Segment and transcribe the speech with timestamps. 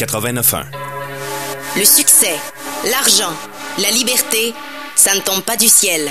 [0.00, 0.62] 89.1.
[1.76, 2.36] Le succès,
[2.88, 3.32] l'argent,
[3.82, 4.54] la liberté,
[4.94, 6.08] ça ne tombe pas du ciel.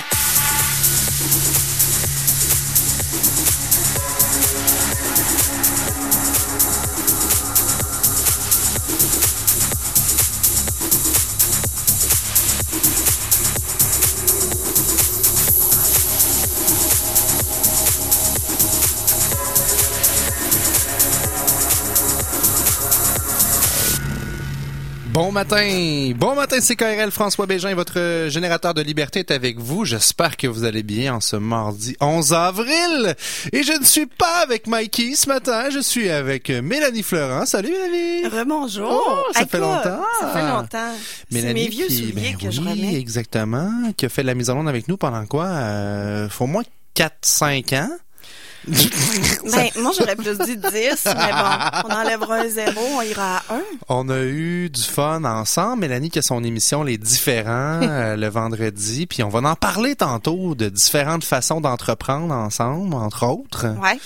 [25.18, 29.84] Bon matin, bon matin, c'est KRL François Bégin, votre générateur de liberté est avec vous.
[29.84, 33.16] J'espère que vous allez bien en ce mardi 11 avril.
[33.52, 37.48] Et je ne suis pas avec Mikey ce matin, je suis avec Mélanie Florent.
[37.48, 38.28] Salut Mélanie.
[38.28, 38.88] Rebonjour.
[39.08, 39.78] Oh, ça fait quoi?
[39.78, 40.04] longtemps.
[40.20, 40.94] Ça fait longtemps.
[41.32, 42.94] C'est Mélanie mes vieux qui- ben que je oui, remets.
[43.00, 46.48] exactement, qui a fait la mise en onde avec nous pendant quoi euh, Faut au
[46.48, 46.64] moins
[46.96, 47.90] 4-5 ans.
[48.68, 53.56] Ben, moi, j'aurais plus dit 10, mais bon, on enlèvera un zéro, on ira à
[53.56, 53.62] 1.
[53.90, 55.82] On a eu du fun ensemble.
[55.82, 59.08] Mélanie qui a son émission Les Différents euh, le vendredi.
[59.08, 63.68] Puis on va en parler tantôt de différentes façons d'entreprendre ensemble, entre autres.
[63.82, 64.00] Ouais.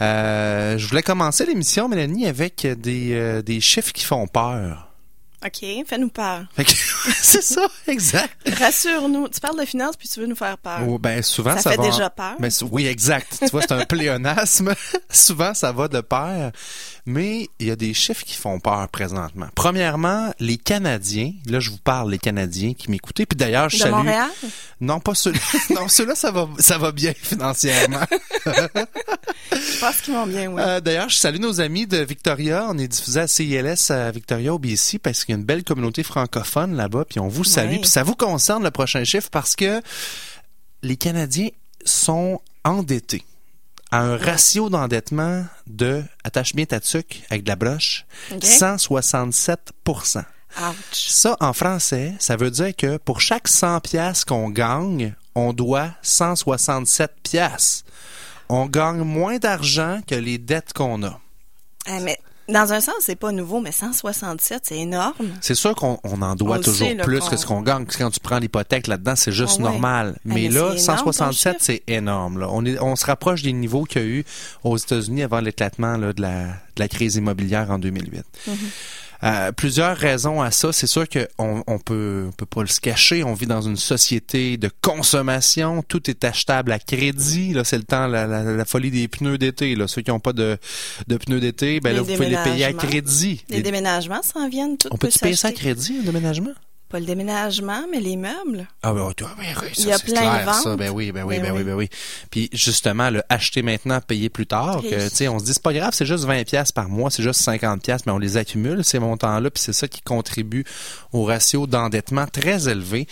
[0.00, 4.87] Euh, je voulais commencer l'émission, Mélanie, avec des, euh, des chiffres qui font peur.
[5.44, 6.44] OK, fais-nous peur.
[7.20, 8.34] C'est ça, exact.
[8.58, 9.28] Rassure-nous.
[9.28, 10.80] Tu parles de finances puis tu veux nous faire peur.
[10.88, 11.82] Oh, ben souvent ça, ça, fait va.
[11.90, 12.34] déjà peur.
[12.40, 13.36] Ben, s- oui, exact.
[13.38, 14.74] Tu vois, c'est un pléonasme.
[15.10, 16.50] souvent ça va de pair.
[17.10, 19.46] Mais il y a des chiffres qui font peur présentement.
[19.54, 21.32] Premièrement, les Canadiens.
[21.46, 23.24] Là, je vous parle les Canadiens qui m'écoutaient.
[23.24, 23.94] Puis d'ailleurs, je de salue.
[23.94, 24.28] Montréal?
[24.82, 25.38] Non, pas ceux-là.
[25.74, 28.04] non, ceux-là, ça va, ça va bien financièrement.
[28.44, 30.60] Je pense qu'ils vont bien, oui.
[30.62, 32.66] Euh, D'ailleurs, je salue nos amis de Victoria.
[32.68, 35.64] On est diffusé à CILS à Victoria au BC parce qu'il y a une belle
[35.64, 37.06] communauté francophone là-bas.
[37.08, 37.70] Puis on vous salue.
[37.70, 37.78] Ouais.
[37.78, 39.80] Puis ça vous concerne le prochain chiffre parce que
[40.82, 41.48] les Canadiens
[41.86, 43.24] sont endettés
[43.90, 48.44] à un ratio d'endettement de, attache bien ta tuque avec de la broche, OK.
[48.44, 49.72] 167
[50.60, 50.74] Ouch.
[50.92, 55.90] ça, en français, ça veut dire que pour chaque 100 pièces qu'on gagne, on doit
[56.02, 57.84] 167 pièces.
[58.48, 61.20] On gagne moins d'argent que les dettes qu'on a.
[61.86, 62.18] Ah, mais
[62.48, 65.14] dans un sens, c'est pas nouveau, mais 167, c'est énorme.
[65.40, 67.84] C'est sûr qu'on on en doit On toujours sait, là, plus que ce qu'on gagne.
[67.86, 69.70] Quand tu prends l'hypothèque là-dedans, c'est juste Ah ouais.
[69.70, 70.12] normal.
[70.16, 71.64] Ah, mais, mais là, c'est énorme, ton 167, chiffre.
[71.64, 72.38] c'est énorme.
[72.38, 72.48] Là.
[72.50, 74.24] On, est, on se rapproche des niveaux qu'il y a eu
[74.64, 78.22] aux États-Unis avant l'éclatement de, la, de la crise immobilière en 2008.
[78.48, 78.52] Mm-hmm.
[79.24, 80.72] Euh, plusieurs raisons à ça.
[80.72, 83.24] C'est sûr qu'on on peut, on peut pas le se cacher.
[83.24, 85.82] On vit dans une société de consommation.
[85.82, 87.52] Tout est achetable à crédit.
[87.52, 89.74] Là, c'est le temps, la, la, la folie des pneus d'été.
[89.74, 90.56] Là, ceux qui n'ont pas de,
[91.08, 93.44] de pneus d'été, ben Les là, vous pouvez les payer à crédit.
[93.48, 96.50] Les Les- déménagements s'en viennent, tout on peut payer ça à crédit, un déménagement?
[96.88, 98.66] Pas le déménagement, mais les meubles.
[98.82, 100.70] Ah ben, toi, ben oui, ça, Il y a c'est plein de clair, ça.
[100.70, 100.78] ventes.
[100.78, 101.64] Ben oui, ben oui, ben, Ben oui, oui.
[101.64, 101.88] ben oui.
[102.30, 104.88] Puis justement, le acheter maintenant, payer plus tard, Oui.
[104.90, 107.42] que on se dit c'est pas grave, c'est juste 20 pièces par mois, c'est juste
[107.42, 110.64] 50 pièces, mais on les accumule ces montants-là, puis c'est ça qui contribue
[111.12, 113.06] au ratio d'endettement très élevé.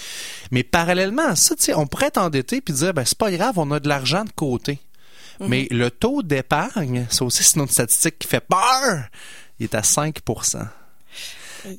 [0.51, 3.71] Mais parallèlement à ça, on pourrait être endetté puis dire ben c'est pas grave, on
[3.73, 4.79] a de l'argent de côté.
[5.41, 5.49] Mhm.
[5.49, 9.05] Mais le taux d'épargne, ça aussi c'est une statistique qui fait peur,
[9.61, 10.17] il est à 5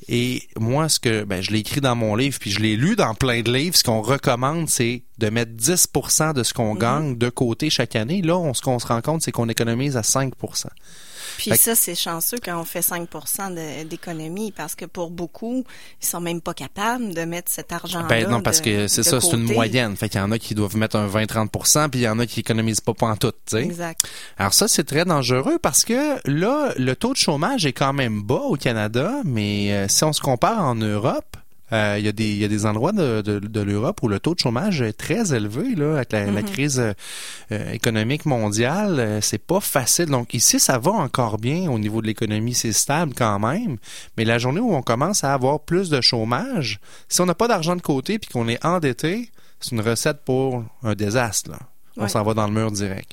[0.08, 2.96] et moi, ce que ben, je l'ai écrit dans mon livre, puis je l'ai lu
[2.96, 7.16] dans plein de livres, ce qu'on recommande, c'est de mettre 10% de ce qu'on gagne
[7.16, 8.22] de côté chaque année.
[8.22, 10.34] Là, on, ce qu'on se rend compte, c'est qu'on économise à 5
[11.36, 13.08] Puis Fait ça, c'est chanceux quand on fait 5
[13.54, 15.64] de- d'économie parce que pour beaucoup,
[16.02, 18.06] ils sont même pas capables de mettre cet argent-là.
[18.08, 19.96] Ben non, parce de- que c'est ça, c'est une moyenne.
[19.96, 22.26] Fait qu'il y en a qui doivent mettre un 20-30 puis il y en a
[22.26, 23.62] qui économisent pas en tout, tu sais.
[23.62, 24.00] Exact.
[24.36, 28.22] Alors ça, c'est très dangereux parce que là, le taux de chômage est quand même
[28.22, 31.36] bas au Canada, mais euh, si on se compare en Europe,
[31.72, 34.08] euh, il y, a des- il y a des endroits de, de, de l'Europe où
[34.08, 36.92] le taux de chômage est très élevé là, avec la, la crise euh,
[37.52, 39.18] euh, économique mondiale.
[39.22, 40.06] c'est pas facile.
[40.06, 43.76] Donc ici, ça va encore bien au niveau de l'économie, c'est stable quand même.
[44.16, 47.48] Mais la journée où on commence à avoir plus de chômage, si on n'a pas
[47.48, 49.30] d'argent de côté puis qu'on est endetté,
[49.60, 51.50] c'est une recette pour un désastre.
[51.50, 51.58] Là.
[51.96, 52.08] On Ouais.
[52.08, 53.12] s'en va dans le mur direct.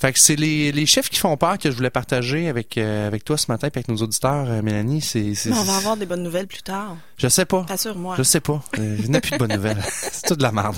[0.00, 3.06] Fait que c'est les, les chiffres qui font peur que je voulais partager avec euh,
[3.08, 5.00] avec toi ce matin et avec nos auditeurs, euh, Mélanie.
[5.00, 6.96] C'est, c'est- Mais on va avoir des bonnes nouvelles plus tard.
[7.16, 7.66] je sais pas.
[7.68, 8.14] Assure-moi.
[8.16, 8.62] Je sais pas.
[8.78, 9.82] Euh, il n'y a plus de bonnes nouvelles.
[10.12, 10.76] c'est tout de la merde.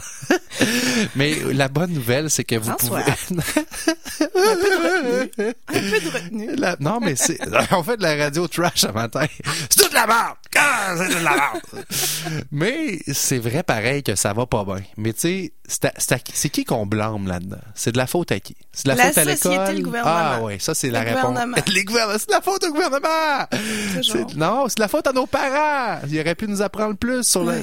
[1.16, 3.02] Mais la bonne nouvelle, c'est que vous pouvez.
[3.02, 4.70] Un peu
[6.00, 6.56] de retenue.
[6.56, 7.38] La- Non, mais c'est.
[7.72, 9.26] On fait de la radio trash ce matin.
[9.70, 10.34] C'est toute la merde!
[10.56, 11.60] Ah, c'est de la merde!
[12.52, 14.80] mais c'est vrai pareil que ça va pas bien.
[14.96, 17.58] Mais tu sais, c'est qui qu'on blâme là-dedans?
[17.74, 18.56] C'est de la faute à qui?
[18.72, 19.76] C'est de la, La faute à société, l'école?
[19.76, 20.16] le gouvernement.
[20.16, 21.38] Ah oui, ça c'est la réponse.
[21.68, 21.84] Les.
[21.86, 23.46] C'est de la faute au gouvernement!
[24.36, 26.00] Non, c'est de la faute à nos parents.
[26.08, 27.62] Ils auraient pu nous apprendre plus sur le.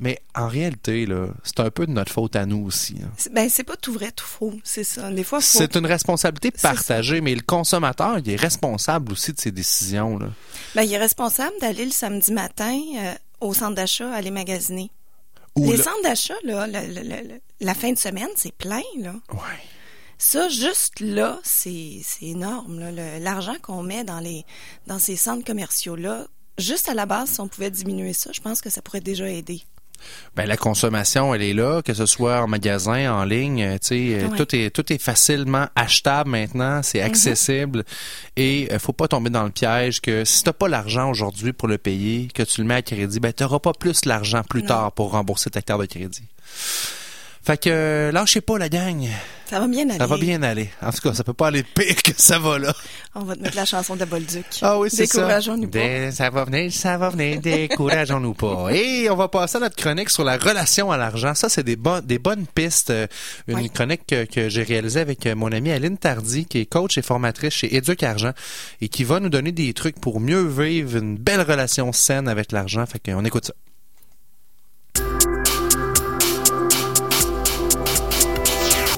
[0.00, 1.06] Mais en réalité,
[1.44, 2.96] c'est un peu de notre faute à nous aussi.
[3.04, 3.08] hein.
[3.16, 4.52] C'est- Ben, c'est pas tout vrai, tout faux.
[4.64, 5.08] C'est ça.
[5.12, 5.58] Des fois, faut...
[5.58, 10.18] C'est une responsabilité partagée, mais le consommateur, il est responsable aussi de ses décisions.
[10.18, 10.26] Là.
[10.74, 14.90] Ben, il est responsable d'aller le samedi matin euh, au centre d'achat, aller magasiner.
[15.56, 19.14] Les le- centres d'achat, là, le- le- la fin de semaine, c'est plein, là.
[19.32, 19.38] Ouais.
[20.18, 22.78] Ça, juste là, c'est c'est énorme.
[23.20, 24.44] L'argent qu'on met dans les
[24.86, 26.26] dans ces centres commerciaux-là,
[26.58, 29.28] juste à la base, si on pouvait diminuer ça, je pense que ça pourrait déjà
[29.28, 29.62] aider.
[30.34, 33.78] Ben, la consommation, elle est là, que ce soit en magasin, en ligne, euh, tu
[33.88, 34.36] sais, euh, Ouais.
[34.36, 37.84] tout est tout est facilement achetable maintenant, c'est accessible
[38.36, 41.68] et euh, faut pas tomber dans le piège que si t'as pas l'argent aujourd'hui pour
[41.68, 44.68] le payer, que tu le mets à crédit, ben t'auras pas plus l'argent plus Non.
[44.68, 46.22] tard pour rembourser ta carte de crédit.
[47.44, 49.08] Fait que lâchez pas la gang,
[49.50, 49.98] Ça va bien aller.
[49.98, 50.70] ça va bien aller.
[50.80, 52.72] En tout cas, ça peut pas aller pire que ça va là.
[53.16, 54.44] On va te mettre la chanson de Bolduc.
[54.62, 55.18] Ah oui, c'est ça.
[55.22, 56.12] Décourageons-nous pas.
[56.12, 58.68] Ça va venir, ça va venir, décourageons-nous pas.
[58.72, 61.34] Et on va passer à notre chronique sur la relation à l'argent.
[61.34, 62.90] Ça, c'est des, bon- des bonnes pistes.
[62.90, 63.08] Euh,
[63.48, 66.96] Une chronique que, que j'ai réalisée avec euh, mon amie Aline Tardy, qui est coach
[66.96, 68.32] et formatrice chez Éduc Argent
[68.80, 72.52] et qui va nous donner des trucs pour mieux vivre une belle relation saine avec
[72.52, 72.86] l'argent.
[72.86, 73.54] Fait qu'on écoute ça.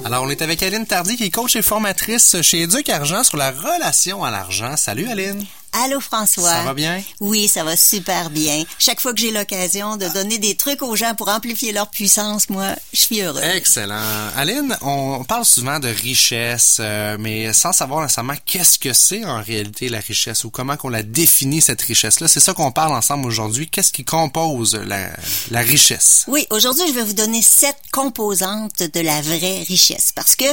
[0.05, 3.37] Alors, on est avec Aline Tardy, qui est coach et formatrice chez Éduc Argent sur
[3.37, 4.77] la relation à l'argent.
[4.77, 5.43] Salut Aline.
[5.83, 6.49] Allô François.
[6.49, 7.03] Ça va bien?
[7.19, 8.63] Oui, ça va super bien.
[8.79, 12.49] Chaque fois que j'ai l'occasion de donner des trucs aux gens pour amplifier leur puissance,
[12.49, 13.41] moi, je suis heureux.
[13.43, 13.99] Excellent.
[14.37, 19.41] Aline, on parle souvent de richesse, euh, mais sans savoir nécessairement qu'est-ce que c'est en
[19.41, 22.27] réalité la richesse ou comment qu'on la définit cette richesse-là.
[22.29, 23.67] C'est ça qu'on parle ensemble aujourd'hui.
[23.67, 25.09] Qu'est-ce qui compose la,
[25.51, 26.23] la richesse?
[26.27, 30.45] Oui, aujourd'hui, je vais vous donner sept composantes de la vraie richesse parce que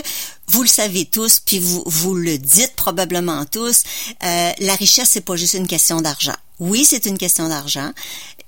[0.48, 3.82] vous le savez tous, puis vous, vous le dites probablement tous,
[4.22, 6.36] euh, la richesse, c'est pas juste une question d'argent.
[6.60, 7.90] Oui, c'est une question d'argent.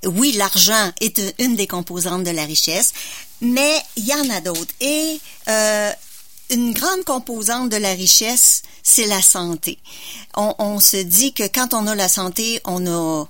[0.05, 2.93] Oui, l'argent est une- des composantes de la richesse,
[3.41, 4.75] mais il y en a d'autres.
[4.81, 5.19] Et
[5.49, 5.91] euh,
[6.51, 9.79] une grande composante de la richesse, c'est la santé.
[10.37, 13.27] On, on se dit que quand on a la santé, on a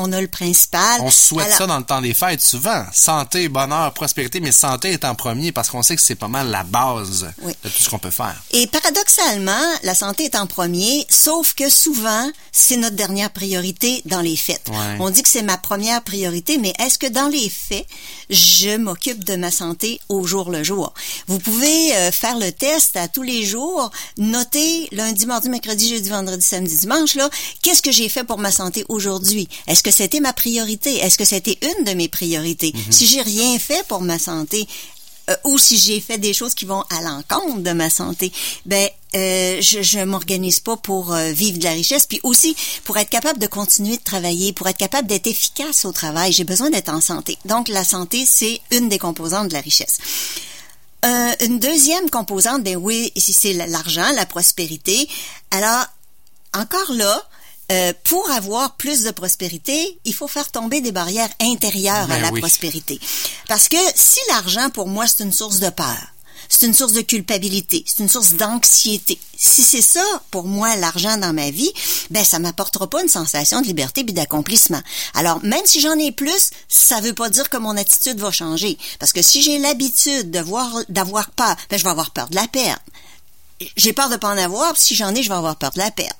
[0.00, 1.00] on a le principal.
[1.02, 2.84] On souhaite Alors- ça dans le temps des fêtes souvent.
[2.92, 6.48] Santé, bonheur, prospérité, mais santé est en premier parce qu'on sait que c'est pas mal
[6.50, 7.52] la base Oui.
[7.64, 8.36] de tout ce qu'on peut faire.
[8.52, 9.52] Et paradoxalement,
[9.82, 14.38] la santé est en premier, sauf que souvent, c'est notre dernière priorité dans les.
[14.48, 14.96] Ouais.
[15.00, 17.86] On dit que c'est ma première priorité, mais est-ce que dans les faits,
[18.30, 20.94] je m'occupe de ma santé au jour le jour?
[21.26, 26.08] Vous pouvez euh, faire le test à tous les jours, noter lundi, mardi, mercredi, jeudi,
[26.08, 27.28] vendredi, samedi, dimanche, là,
[27.62, 29.48] qu'est-ce que j'ai fait pour ma santé aujourd'hui?
[29.66, 30.96] Est-ce que c'était ma priorité?
[30.98, 32.74] Est-ce que c'était une de mes priorités?
[32.90, 34.68] Si j'ai rien fait pour ma santé,
[35.30, 38.30] euh, ou si j'ai fait des choses qui vont à l'encontre de ma santé,
[38.66, 42.54] ben euh, je, je m'organise pas pour euh, vivre de la richesse, puis aussi
[42.84, 46.44] pour être capable de continuer de travailler, pour être capable d'être efficace au travail, j'ai
[46.44, 47.38] besoin d'être en santé.
[47.46, 49.96] Donc la santé, c'est une des composantes de la richesse.
[51.04, 55.08] Euh, une deuxième composante, ben oui, ici c'est l'argent, la prospérité.
[55.50, 55.86] Alors
[56.52, 57.22] encore là,
[57.70, 62.22] euh, pour avoir plus de prospérité, il faut faire tomber des barrières intérieures à Ben
[62.22, 62.40] la oui.
[62.40, 62.98] prospérité.
[63.46, 65.98] Parce que si l'argent, pour moi, c'est une source de peur,
[66.48, 69.18] c'est une source de culpabilité, c'est une source d'anxiété.
[69.36, 71.70] Si c'est ça, pour moi, l'argent dans ma vie,
[72.10, 74.80] ben ça m'apportera pas une sensation de liberté puis d'accomplissement.
[75.12, 78.78] Alors, même si j'en ai plus, ça veut pas dire que mon attitude va changer.
[78.98, 82.36] Parce que si j'ai l'habitude de voir, d'avoir peur, ben je vais avoir peur de
[82.36, 82.80] la perdre
[83.76, 85.78] j'ai peur de pas en avoir, puis si j'en ai, je vais avoir peur de
[85.78, 86.14] la perdre.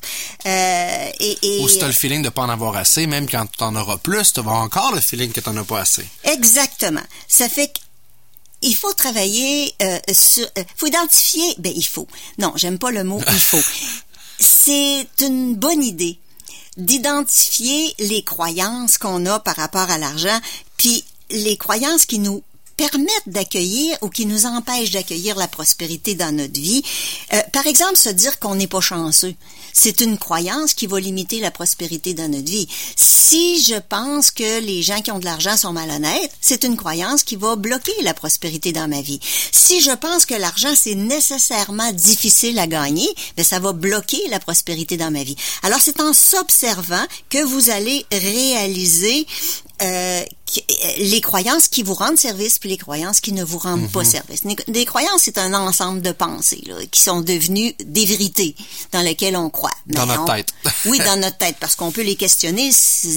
[0.46, 3.46] Euh, et, et- Ou si t'as le feeling de pas en avoir assez, même quand
[3.56, 6.04] t'en auras plus, tu vas encore le feeling que t'en as pas assez.
[6.24, 7.02] Exactement.
[7.28, 7.78] Ça fait que
[8.60, 10.44] il faut travailler euh, sur.
[10.58, 11.54] euh, faut identifier.
[11.58, 12.08] Ben il faut.
[12.38, 13.60] Non, j'aime pas le mot il faut.
[14.40, 16.18] C'est une bonne idée
[16.76, 20.38] d'identifier les croyances qu'on a par rapport à l'argent,
[20.76, 22.42] puis les croyances qui nous
[22.78, 26.82] permettent d'accueillir ou qui nous empêchent d'accueillir la prospérité dans notre vie.
[27.34, 29.34] Euh, par exemple, se dire qu'on n'est pas chanceux.
[29.72, 32.68] C'est une croyance qui va limiter la prospérité dans notre vie.
[32.96, 37.24] Si je pense que les gens qui ont de l'argent sont malhonnêtes, c'est une croyance
[37.24, 39.20] qui va bloquer la prospérité dans ma vie.
[39.52, 44.38] Si je pense que l'argent c'est nécessairement difficile à gagner, ben ça va bloquer la
[44.38, 45.36] prospérité dans ma vie.
[45.62, 49.26] Alors c'est en s'observant que vous allez réaliser
[49.82, 50.62] euh, euh,
[50.98, 54.40] les croyances qui vous rendent service puis les croyances qui ne vous rendent pas service.
[54.66, 58.56] Des- croyances, c'est un ensemble de pensées là, qui sont devenues des vérités
[58.92, 59.70] dans lesquelles on croit.
[59.86, 60.48] Dans Mais notre on- tête.
[60.86, 62.70] oui, dans notre tête, parce qu'on peut les questionner.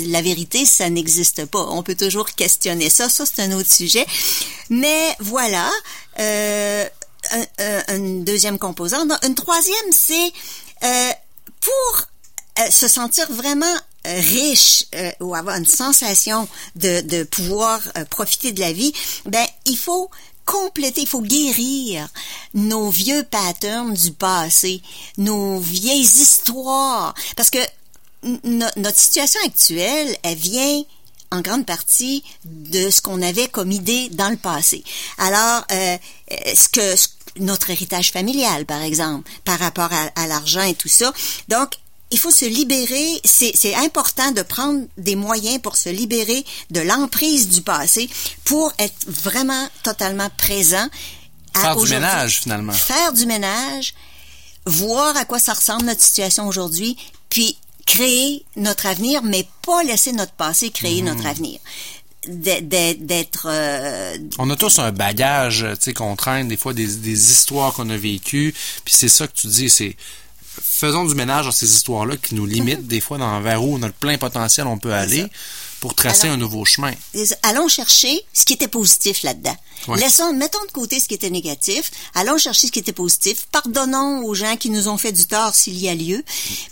[0.08, 1.66] La vérité, ça n'existe pas.
[1.70, 3.10] On peut toujours questionner ça.
[3.10, 4.06] Ça, c'est un autre sujet.
[4.70, 5.70] Mais voilà.
[6.20, 6.86] Euh,
[7.32, 7.44] un,
[7.88, 9.10] un- une deuxième composante.
[9.26, 10.34] Une troisième, c'est
[10.84, 11.12] euh,
[11.62, 12.02] pour
[12.60, 13.74] euh, se sentir vraiment
[14.06, 18.94] riche euh, ou avoir une sensation de, de pouvoir euh, profiter de la vie,
[19.26, 20.10] ben il faut
[20.46, 22.08] compléter, il faut guérir
[22.54, 24.82] nos vieux patterns du passé,
[25.18, 27.60] nos vieilles histoires, parce que
[28.46, 30.84] notre situation actuelle, elle vient
[31.32, 34.84] en grande partie de ce qu'on avait comme idée dans le passé.
[35.18, 35.98] Alors, euh,
[36.32, 40.76] euh, ce que ce- notre héritage familial, par exemple, par rapport à, à l'argent et
[40.76, 41.14] tout ça.
[41.48, 41.76] Donc,
[42.12, 43.22] il faut se libérer.
[43.24, 48.10] C'est important de prendre des moyens pour se libérer de l'emprise du passé
[48.44, 50.88] pour être vraiment totalement présent.
[51.54, 52.74] à Faire du ménage, finalement.
[52.74, 53.94] Faire du ménage,
[54.66, 56.98] voir à quoi ça ressemble notre situation aujourd'hui,
[57.30, 61.60] puis créer notre avenir, mais pas laisser notre passé créer notre avenir.
[62.28, 67.32] D'être, euh, On a tous un bagage, tu sais, qu'on traîne, des fois, des, des
[67.32, 68.54] histoires qu'on a vécues.
[68.86, 69.96] Puis c'est ça que tu dis, c'est
[70.62, 73.94] faisons du ménage dans ces histoires-là qui nous limitent des fois dans vers où notre
[73.96, 75.26] plein potentiel on peut aller
[75.80, 76.92] pour tracer Alors- un nouveau chemin.
[77.44, 79.56] allons chercher ce qui était positif là-dedans.
[79.88, 80.00] Ouais.
[80.00, 81.90] Laissons, mettons de côté ce qui était négatif.
[82.14, 83.48] Allons chercher ce qui était positif.
[83.52, 86.24] Pardonnons aux gens qui nous ont fait du tort s'il y a lieu,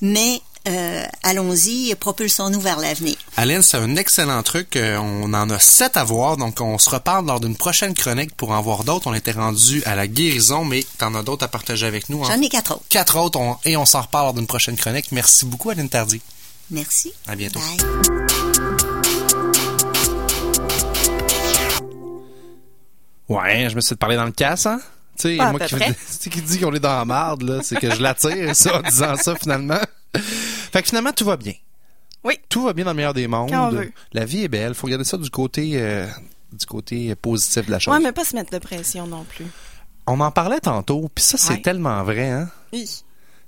[0.01, 3.15] mais euh, allons-y, propulsons-nous vers l'avenir.
[3.37, 4.75] Aline, c'est un excellent truc.
[4.75, 8.35] Euh, On en a sept à voir, donc on se reparle lors d'une prochaine chronique
[8.35, 9.07] pour en voir d'autres.
[9.07, 12.23] On était rendu à la guérison, mais t'en as d'autres à partager avec nous.
[12.23, 12.29] hein?
[12.35, 12.83] J'en ai quatre autres.
[12.89, 15.11] Quatre autres, on- et on s'en reparle lors d'une prochaine chronique.
[15.11, 16.21] Merci beaucoup, Aline Tardy.
[16.71, 17.11] Merci.
[17.27, 17.59] À bientôt.
[17.59, 18.89] Bye.
[23.27, 24.79] Ouais, je me suis parlé dans le casse, hein?
[25.19, 28.01] Tu sais, moi qui, qui dit qu'on est dans la marde, là, c'est que je
[28.01, 29.79] l'attire, ça, en disant ça, finalement.
[30.71, 31.53] Fait que finalement, tout va bien.
[32.23, 32.35] Oui.
[32.49, 33.49] Tout va bien dans le meilleur des mondes.
[33.49, 33.91] Quand on veut.
[34.13, 34.73] La vie est belle.
[34.73, 36.05] Faut regarder ça du côté, euh,
[36.51, 37.93] du côté positif de la chose.
[37.93, 39.45] Ouais, mais pas se mettre de pression non plus.
[40.07, 41.61] On en parlait tantôt, puis ça, c'est Ouais.
[41.61, 42.49] tellement vrai, hein?
[42.73, 42.85] Oui.
[42.87, 43.03] Tu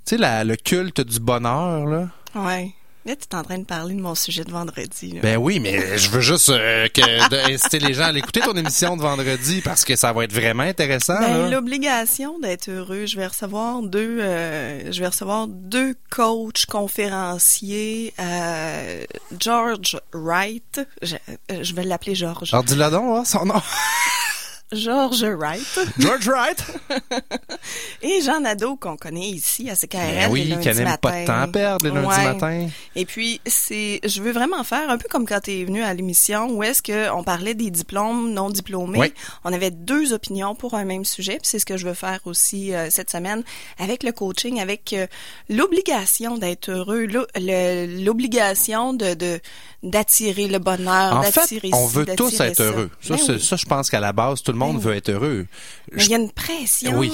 [0.06, 2.10] sais, la- le culte du bonheur, là.
[2.36, 2.72] Ouais.
[3.06, 5.14] Là, tu es en train de parler de mon sujet de vendredi.
[5.14, 5.22] là.
[5.22, 8.96] Ben oui, mais je veux juste euh, que inciter les gens à l'écouter ton émission
[8.96, 11.20] de vendredi parce que ça va être vraiment intéressant.
[11.20, 13.08] Ben, l'obligation d'être heureux.
[13.08, 18.14] Je vais recevoir deux, euh, je vais recevoir deux coachs conférenciers.
[18.20, 19.04] euh,
[19.40, 21.16] George Wright, je,
[21.52, 22.54] euh, je vais l'appeler George.
[22.54, 23.62] Alors dis-le donc, hein, son nom.
[24.74, 26.64] George Wright George Wright.
[28.02, 30.16] et Jean Nadeau qu'on connaît ici à CKRL.
[30.16, 32.24] Ben oui, qui n'aime pas de temps à perdre le lundi Ouais.
[32.34, 32.68] matin.
[32.96, 35.94] Et puis c'est, je veux vraiment faire un peu comme quand tu es venu à
[35.94, 39.00] l'émission où est-ce que on parlait des diplômes non diplômés.
[39.00, 39.14] Oui.
[39.44, 42.20] On avait deux opinions pour un même sujet, puis c'est ce que je veux faire
[42.26, 43.44] aussi euh, cette semaine
[43.78, 45.08] avec le coaching, avec euh,
[45.50, 49.40] l'obligation d'être heureux, l'obligation de de-
[49.84, 51.40] d'attirer le bonheur, En fait,
[51.74, 52.64] on ci, veut tous être ça.
[52.64, 52.90] heureux.
[53.02, 53.40] Ça, Ben oui.
[53.42, 55.48] ça, je pense qu'à la base, tout le monde Ben veut être heureux.
[55.92, 56.98] Mais il y a une pression.
[56.98, 57.12] Oui.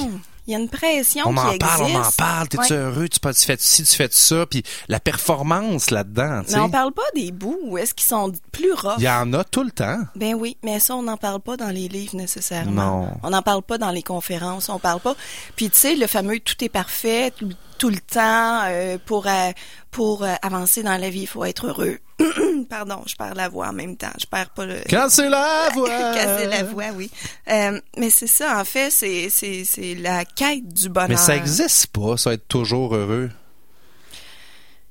[0.49, 1.59] Il y a une pression On qui en existe.
[1.77, 2.47] parle, on en parle.
[2.47, 2.79] T'es-tu Ouais.
[2.79, 3.09] heureux?
[3.09, 4.45] Tu, tu fais ci, tu fais ça?
[4.45, 6.55] Puis la performance là-dedans, tu sais.
[6.55, 8.93] Mais on parle pas des bouts où est-ce qu'ils sont plus rough.
[8.97, 9.99] Il y en a tout le temps.
[10.15, 13.01] Ben oui, mais ça, on n'en parle pas dans les livres nécessairement.
[13.01, 13.09] Non.
[13.23, 15.17] On n'en parle pas dans les conférences, on parle pas.
[15.57, 19.51] Puis tu sais, le fameux tout est parfait tout, tout le temps euh, pour euh,
[19.91, 21.97] pour euh, avancer dans la vie, il faut être heureux.
[22.69, 24.11] Pardon, je perds la voix en même temps.
[24.19, 24.79] Je perds pas le.
[24.81, 25.87] Casser la voix.
[25.89, 27.11] Casser la voix, oui.
[27.49, 31.09] Euh, mais c'est ça, en fait, c'est la quête du bonheur.
[31.09, 33.29] Mais ça existe pas, ça, être toujours heureux.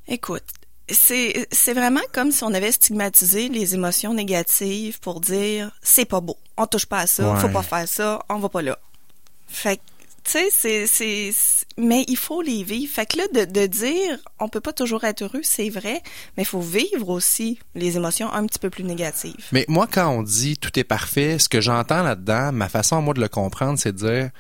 [0.08, 0.44] Écoute,
[0.88, 6.20] c'est c'est vraiment comme si on avait stigmatisé les émotions négatives pour dire c'est pas
[6.20, 7.40] beau, on touche pas à ça, Ouais.
[7.40, 8.78] faut pas faire ça, on va pas là.
[9.48, 9.82] Fait que
[10.22, 12.92] tu sais c'est- mais il faut les vivre.
[12.92, 16.02] Fait que là de de dire on peut pas toujours être heureux, c'est vrai,
[16.36, 19.46] mais il faut vivre aussi les émotions un petit peu plus négatives.
[19.52, 23.14] Mais moi, quand on dit tout est parfait, ce que j'entends là-dedans, ma façon, moi,
[23.14, 24.30] de le comprendre, c'est de dire,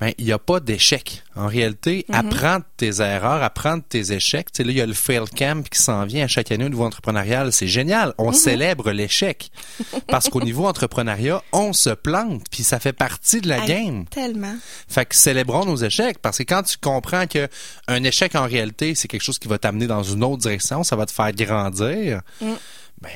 [0.00, 1.22] ben, il n'y a pas d'échec.
[1.34, 4.52] En réalité, apprends de tes erreurs, apprends de tes échecs.
[4.52, 6.64] Tu sais, là, il y a le Fail Camp qui s'en vient à chaque année
[6.64, 7.52] au niveau entrepreneurial.
[7.52, 8.12] C'est génial.
[8.18, 9.50] On célèbre l'échec.
[10.08, 14.06] Parce qu'au niveau entrepreneuriat, on se plante, puis ça fait partie de la game.
[14.06, 14.56] Tellement.
[14.88, 17.48] Fait que célébrons nos échecs parce que quand tu comprends que
[17.88, 20.96] un échec en réalité c'est quelque chose qui va t'amener dans une autre direction, ça
[20.96, 22.20] va te faire grandir.
[22.40, 22.52] Mm.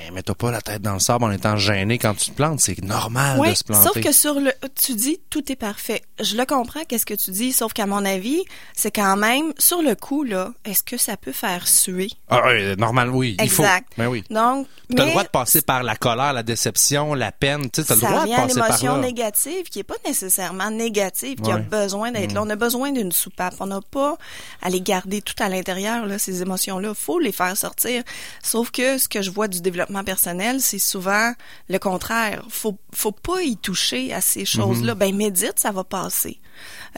[0.09, 2.61] Ben mets-toi pas la tête dans le sable en étant gêné quand tu te plantes,
[2.61, 3.89] c'est normal Oui, de se planter.
[3.89, 6.03] sauf que sur le, tu dis tout est parfait.
[6.21, 8.43] Je le comprends, qu'est-ce que tu dis, sauf qu'à mon avis,
[8.75, 12.09] c'est quand même sur le coup là, est-ce que ça peut faire suer?
[12.29, 13.63] Ah, oui, normal oui, il faut.
[13.63, 13.89] Exact.
[13.99, 14.23] Ben oui.
[14.31, 17.81] Donc, T'as le mais droit de passer par la colère, la déception, la peine, tu
[17.83, 19.03] sais, t'as le ça droit de passer par l'émotion là.
[19.03, 21.61] négative qui est pas nécessairement négative, qui a Ouais.
[21.63, 21.65] Mm.
[21.69, 22.43] besoin d'être là.
[22.43, 23.55] On a besoin d'une soupape.
[23.61, 24.17] On n'a pas
[24.63, 26.93] à les garder tout à l'intérieur là, ces émotions-là.
[26.95, 28.03] Faut les faire sortir.
[28.43, 31.33] Sauf que ce que je vois du développement personnel, c'est souvent
[31.69, 32.43] le contraire.
[32.49, 34.57] Faut faut pas y toucher à ces Mm-hmm.
[34.57, 34.95] choses-là.
[34.95, 36.41] Ben médite, ça va passer.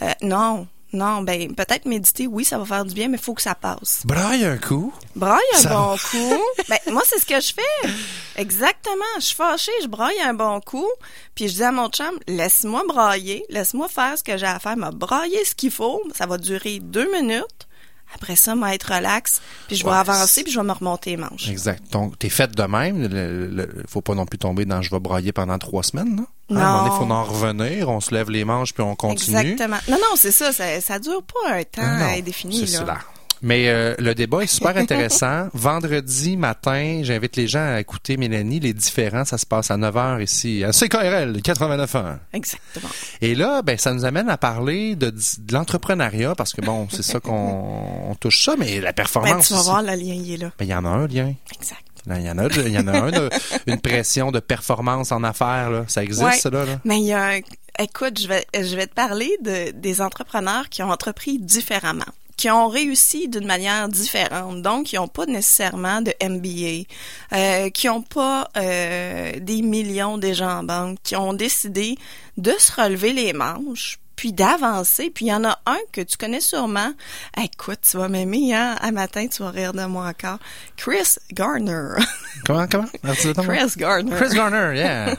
[0.01, 0.67] Euh, non.
[0.95, 3.55] Non, ben peut-être méditer, oui, ça va faire du bien, mais il faut que ça
[3.55, 4.03] passe.
[4.05, 4.93] Braille un coup.
[5.15, 6.39] Braille un Ça bon coup.
[6.69, 7.89] Ben moi, c'est ce que je fais.
[8.35, 9.03] Exactement.
[9.17, 10.87] Je suis fâchée, je braille un bon coup,
[11.33, 14.77] puis je dis à mon chum, laisse-moi brailler, laisse-moi faire ce que j'ai à faire,
[14.77, 16.01] me brailler ce qu'il faut.
[16.13, 17.67] Ça va durer deux minutes.
[18.15, 21.11] Après ça, moi être relax, puis je vais Ouais, avancer, puis je vais me remonter
[21.11, 21.49] les manches.
[21.49, 21.83] Exact.
[21.91, 23.07] Donc, t'es faite de même.
[23.07, 26.23] Le- faut pas non plus tomber dans je vais brailler pendant trois semaines, là.
[26.51, 27.07] Hein, À un moment donné, Non.
[27.07, 27.89] faut en revenir.
[27.89, 29.37] On se lève les manches puis on continue.
[29.37, 29.77] Exactement.
[29.89, 30.79] Non, non, c'est ça, ça.
[30.81, 32.67] Ça dure pas un temps Non, non, indéfini.
[32.67, 32.99] c'est là.
[33.43, 35.49] Mais euh, le débat est super intéressant.
[35.53, 38.59] Vendredi matin, j'invite les gens à écouter Mélanie.
[38.61, 42.17] Les différents, ça se passe à 9h ici, à CKRL 89.1.
[42.31, 42.89] Exactement.
[43.21, 47.03] Et là, ben, ça nous amène à parler de, de l'entrepreneuriat parce que bon, c'est
[47.03, 47.33] ça qu'on
[48.09, 49.47] on touche ça, mais la Ben, performance.
[49.47, 50.51] tu vas voir, le lien, il est là.
[50.57, 51.33] Ben, il y en a un lien.
[51.53, 51.79] Exact.
[52.05, 53.29] Il y en a, il y en a un,
[53.67, 55.83] une pression de performance en affaires, là.
[55.87, 56.37] Ça existe, Ouais.
[56.37, 56.79] ça, là, là?
[56.83, 57.39] Mais il y a un...
[57.79, 62.03] Écoute, je vais, je vais te parler de, des entrepreneurs qui ont entrepris différemment
[62.37, 66.87] qui ont réussi d'une manière différente, donc qui n'ont pas nécessairement de MBA,
[67.33, 71.97] euh, qui n'ont pas euh, des millions déjà en banque, qui ont décidé
[72.37, 75.09] de se relever les manches, puis d'avancer.
[75.09, 76.93] Puis il y en a un que tu connais sûrement.
[77.41, 78.75] Écoute, tu vas m'aimer, hein?
[78.79, 80.39] À matin, tu vas rire de moi encore.
[80.77, 81.95] Chris Garner.
[82.45, 82.87] Comment, comment?
[83.03, 83.47] Donc.
[83.47, 84.15] Chris Garner.
[84.15, 85.15] Chris Garner, yeah.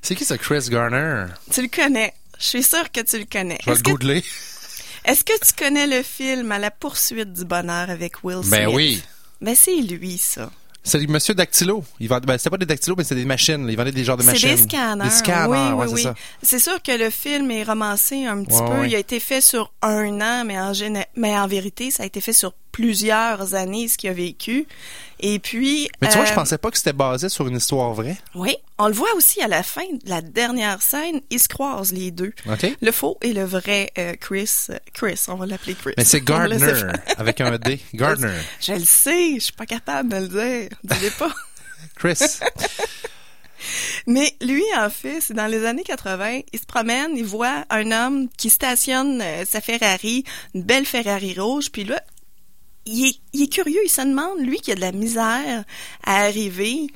[0.00, 1.26] c'est qui ce Chris Garner?
[1.50, 2.14] Tu le connais.
[2.38, 3.58] Je suis sûre que tu le connais.
[3.62, 4.24] Je vais le que googler.
[5.04, 8.50] Est-ce que tu connais le film À la poursuite du bonheur avec Will Smith?
[8.50, 9.02] Ben oui.
[9.40, 10.50] Ben c'est lui, ça.
[10.86, 11.82] C'est le monsieur Dactylo.
[11.98, 13.64] Il vend, ben, c'était pas des dactylos, mais c'était des machines.
[13.64, 13.72] là.
[13.72, 14.50] Il vendait des genres de C'est machines.
[14.50, 15.04] des scanners.
[15.04, 16.14] Des scanners, oui, ouais, oui, c'est oui.
[16.42, 18.80] C'est sûr que le film est romancé un petit Ouais, peu.
[18.80, 18.88] ouais.
[18.90, 20.72] Il a été fait sur un an, mais en,
[21.16, 24.66] mais en vérité, ça a été fait sur plusieurs années, ce qu'il a vécu.
[25.20, 25.88] Et puis...
[26.02, 28.16] Mais tu vois, euh, je pensais pas que c'était basé sur une histoire vraie.
[28.34, 31.92] Oui, on le voit aussi à la fin de la dernière scène, ils se croisent
[31.92, 32.32] les deux.
[32.50, 32.66] OK?
[32.82, 34.66] Le faux et le vrai euh, Chris.
[34.92, 35.94] Chris, on va l'appeler Chris.
[35.96, 36.82] Mais c'est Gardner,
[37.16, 37.78] avec un D.
[37.94, 38.34] Gardner.
[38.60, 40.76] Je le sais, je suis pas capable de le dire.
[40.82, 41.32] Dis-le pas.
[41.94, 42.40] Chris.
[44.08, 47.92] Mais lui, en fait, c'est dans les années 80, il se promène, il voit un
[47.92, 52.02] homme qui stationne euh, sa Ferrari, une belle Ferrari rouge, puis là,
[52.86, 55.64] il est, il est curieux, il se demande, lui qui a de la misère
[56.04, 56.86] à arriver,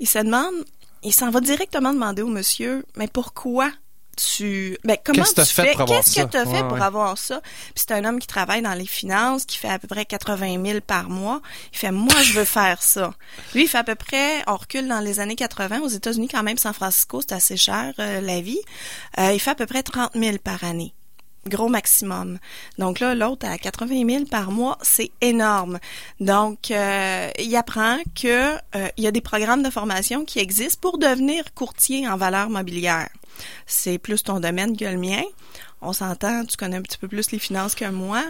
[0.00, 0.54] il se demande,
[1.02, 3.70] il s'en va directement demander au monsieur, mais pourquoi
[4.18, 6.82] tu, ben comment Qu'est-ce tu fait fais, qu'est-ce que tu as fait Ouais, pour ouais.
[6.82, 7.40] avoir ça?
[7.40, 10.64] Puis c'est un homme qui travaille dans les finances, qui fait à peu près 80
[10.64, 11.40] 000 par mois.
[11.72, 13.14] Il fait, moi, je veux faire ça.
[13.54, 16.42] Lui, il fait à peu près, on recule dans les années 80, aux États-Unis, quand
[16.42, 18.60] même, San Francisco, c'est assez cher, euh, la vie.
[19.18, 20.94] Euh, il fait à peu près 30 000 par année.
[21.48, 22.38] Gros maximum.
[22.78, 25.78] Donc là, l'autre à 80 000 par mois, c'est énorme.
[26.20, 30.98] Donc, euh, il apprend que euh, y a des programmes de formation qui existent pour
[30.98, 33.08] devenir courtier en valeur mobilière.
[33.66, 35.22] C'est plus ton domaine que le mien.
[35.80, 38.24] On s'entend, tu connais un petit peu plus les finances que moi.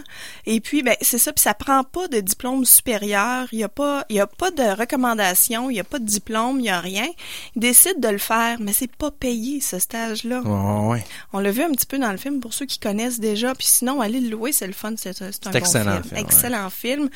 [0.45, 3.47] Et puis, ben, c'est ça, puis ça prend pas de diplôme supérieur.
[3.51, 6.59] Il y a pas, y a pas de recommandation, il y a pas de diplôme,
[6.59, 7.07] il y a rien.
[7.55, 10.41] Il décide de le faire, mais c'est pas payé, ce stage-là.
[10.41, 11.03] Ouais.
[11.33, 13.55] On l'a vu un petit peu dans le film pour ceux qui connaissent déjà.
[13.55, 14.93] Puis sinon, allez le louer, c'est le fun.
[14.97, 16.03] C'est c'est un bon excellent film.
[16.03, 16.21] film, ouais.
[16.21, 17.09] excellent film.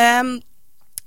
[0.00, 0.40] Euh,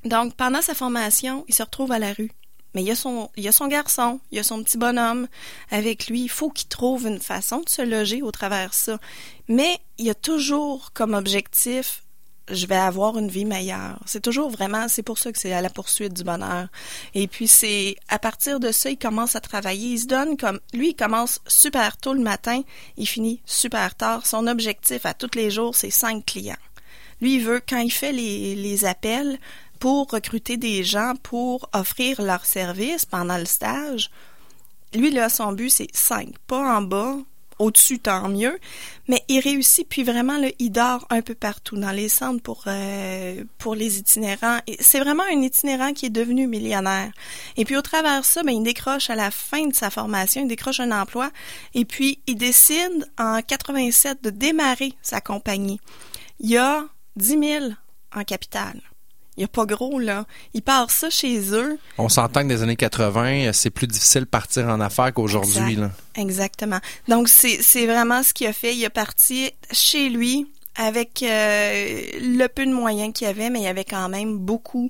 [0.05, 2.31] donc, pendant sa formation, il se retrouve à la rue.
[2.73, 5.27] Mais il y a son, garçon, il y a son petit bonhomme
[5.71, 6.21] avec lui.
[6.21, 8.99] Il faut qu'il trouve une façon de se loger au travers de ça.
[9.47, 12.03] Mais il y a toujours comme objectif
[12.49, 13.99] je vais avoir une vie meilleure.
[14.05, 16.67] C'est toujours vraiment, c'est pour ça que c'est à la poursuite du bonheur.
[17.13, 19.89] Et puis c'est à partir de ça, il commence à travailler.
[19.89, 22.61] Il se donne comme lui, il commence super tôt le matin,
[22.95, 24.25] il finit super tard.
[24.25, 26.55] Son objectif à tous les jours, c'est cinq clients.
[27.19, 29.39] Lui, il veut quand il fait les appels
[29.79, 34.09] pour recruter des gens pour offrir leurs services pendant le stage.
[34.93, 37.17] Lui, là, son but, c'est cinq, pas en bas,
[37.59, 38.59] au-dessus, tant mieux.
[39.07, 42.63] Mais il réussit, puis vraiment, là, il dort un peu partout, dans les centres pour,
[42.67, 44.59] euh, pour les itinérants.
[44.67, 47.11] Et C'est vraiment un itinérant qui est devenu millionnaire.
[47.55, 50.41] Et puis, au travers de ça, ben, il décroche à la fin de sa formation,
[50.41, 51.31] il décroche un emploi,
[51.73, 55.79] et puis il décide, en 87, de démarrer sa compagnie.
[56.39, 56.85] Il y a
[57.15, 57.65] 10 000
[58.15, 58.79] en capital.
[59.37, 60.25] Il n'y a pas gros, là.
[60.55, 61.77] Il part ça chez eux.
[61.99, 65.79] On s'entend que des années 80, c'est plus difficile de partir en affaires qu'aujourd'hui, Exact.
[65.79, 65.91] là.
[66.15, 66.79] Exactement.
[67.07, 68.75] Donc, c'est c'est vraiment ce qu'il a fait.
[68.75, 73.67] Il est parti chez lui avec euh, le peu de moyens qu'il avait, mais il
[73.67, 74.89] avait quand même beaucoup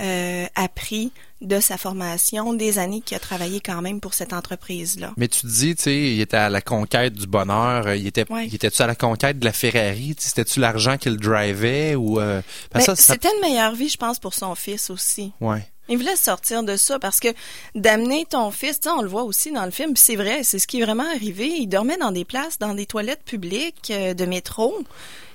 [0.00, 5.12] euh, appris de sa formation, des années qu'il a travaillé quand même pour cette entreprise-là.
[5.16, 7.86] Mais tu te dis, tu sais, il était à la conquête du bonheur.
[7.86, 8.46] euh, Il était, Ouais.
[8.48, 10.16] il était-tu à la conquête de la Ferrari?
[10.18, 12.42] Tu C'était-tu l'argent qui le drivait ou euh,
[12.74, 15.32] Ben, ça, ça- C'était une meilleure vie, je pense, pour son fils aussi.
[15.40, 15.62] ouais.
[15.90, 17.28] Il voulait sortir de ça parce que
[17.74, 20.58] d'amener ton fils, tu sais, on le voit aussi dans le film, c'est vrai, c'est
[20.58, 21.46] ce qui est vraiment arrivé.
[21.46, 24.74] Il dormait dans des places, dans des toilettes publiques euh, de métro.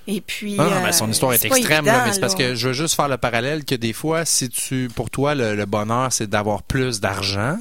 [0.06, 0.54] Et puis.
[0.54, 2.74] Non, non, mais son euh, histoire est, extrême, là, mais c'est parce que je veux
[2.74, 6.28] juste faire le parallèle que des fois, si tu, pour toi, le, le bonheur, c'est
[6.28, 7.56] d'avoir plus d'argent,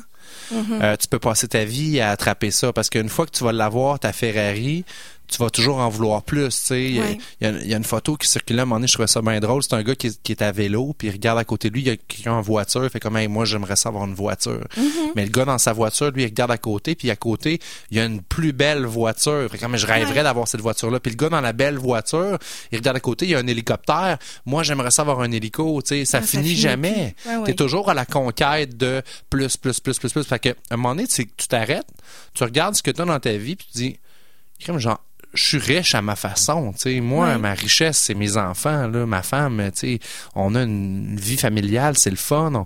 [0.51, 0.83] Mm-hmm.
[0.83, 3.51] euh, tu peux passer ta vie à attraper ça parce qu'une fois que tu vas
[3.51, 4.85] l'avoir, ta Ferrari,
[5.33, 6.83] tu vas toujours en vouloir plus, tu sais.
[6.85, 7.17] Il y a- Ouais.
[7.41, 9.07] il y, a- y a une photo qui circulait à un moment donné, je trouvais
[9.07, 9.63] ça bien drôle.
[9.63, 11.73] C'est un gars qui, est- qui est à vélo, puis il regarde à côté de
[11.73, 14.05] lui, il y a quelqu'un en voiture, il fait comme, hey, moi, j'aimerais ça avoir
[14.05, 14.63] une voiture.
[15.15, 17.59] Mais le gars dans sa voiture, lui, il regarde à côté, puis à côté,
[17.91, 19.47] il y a une plus belle voiture.
[19.51, 20.99] Fait comme, je rêverais d'avoir cette voiture-là.
[20.99, 22.37] Puis le gars dans la belle voiture,
[22.71, 24.17] il regarde à côté, il y a un hélicoptère.
[24.45, 26.05] Moi, j'aimerais ça avoir un hélico, tu sais.
[26.05, 27.15] Ça Ah, ça finit finit jamais.
[27.25, 27.43] Ouais, ouais.
[27.45, 30.23] T'es toujours à la conquête de plus, plus, plus, plus, plus.
[30.23, 31.87] Fait que, à un moment donné, tu t'arrêtes,
[32.33, 33.99] tu regardes ce que tu as dans ta vie, puis tu dis,
[34.59, 34.99] crème, genre,
[35.33, 36.99] je suis riche à ma façon, tu sais.
[37.01, 39.99] Moi, ma richesse, c'est mes enfants, là, ma femme, tu sais.
[40.35, 42.65] On a une vie familiale, c'est le fun, on-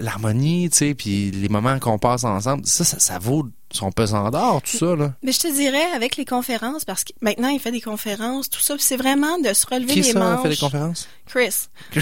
[0.00, 4.30] l'harmonie, tu sais, puis les moments qu'on passe ensemble, ça, ça, ça vaut son pesant
[4.30, 5.12] d'or, tout ça, là.
[5.22, 8.60] Mais je te dirais avec les conférences, parce que maintenant il fait des conférences, tout
[8.60, 10.42] ça, c'est vraiment de se relever Qui les ça manches.
[10.42, 11.08] fait des conférences?
[11.26, 11.68] Chris.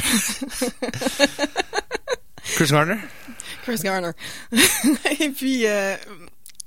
[2.55, 2.99] Chris Garner?
[3.64, 4.12] Chris Garner.
[5.21, 5.97] Et puis, euh,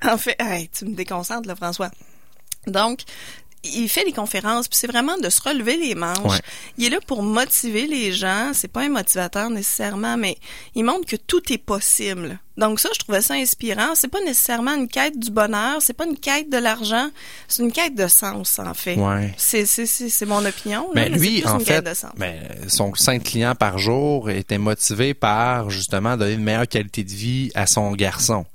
[0.03, 1.89] en fait, hey, tu me déconcentres, là, François.
[2.67, 3.01] Donc,
[3.63, 6.17] il fait des conférences, puis c'est vraiment de se relever les manches.
[6.31, 6.39] Ouais.
[6.77, 8.51] Il est là pour motiver les gens.
[8.53, 10.37] C'est pas un motivateur nécessairement, mais
[10.75, 12.39] il montre que tout est possible.
[12.55, 13.95] Donc ça, je trouvais ça inspirant.
[13.95, 17.09] C'est pas nécessairement une quête du bonheur, c'est pas une quête de l'argent,
[17.49, 18.95] c'est une quête de sens en fait.
[18.95, 19.33] Ouais.
[19.37, 20.83] C'est c'est mon opinion.
[20.83, 22.11] là, Mais mais lui, en fait, sens.
[22.15, 22.35] ben,
[22.69, 27.51] son 5 clients par jour était motivé par justement donner une meilleure qualité de vie
[27.55, 28.45] à son garçon.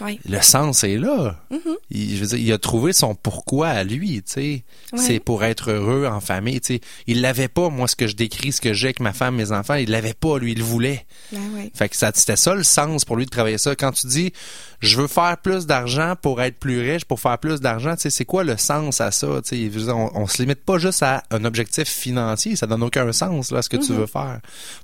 [0.00, 0.20] Oui.
[0.28, 1.36] Le sens est là.
[1.50, 1.76] Mm-hmm.
[1.90, 4.64] il, je veux dire, il a trouvé son pourquoi à lui, tu sais.
[4.96, 6.80] C'est pour être heureux en famille, tu sais.
[7.06, 9.52] Il l'avait pas, moi, ce que je décris, ce que j'ai avec ma femme, mes
[9.52, 11.06] enfants, il l'avait pas, lui, il le voulait.
[11.32, 11.72] Ben oui.
[11.74, 13.74] Fait que ça, c'était ça le sens pour lui de travailler ça.
[13.74, 14.32] Quand tu dis,
[14.80, 18.10] je veux faire plus d'argent pour être plus riche, pour faire plus d'argent, tu sais,
[18.10, 19.26] c'est quoi le sens à ça?
[19.44, 23.12] Tu sais, on, on se limite pas juste à un objectif financier, ça donne aucun
[23.12, 24.40] sens, là, ce que tu veux faire.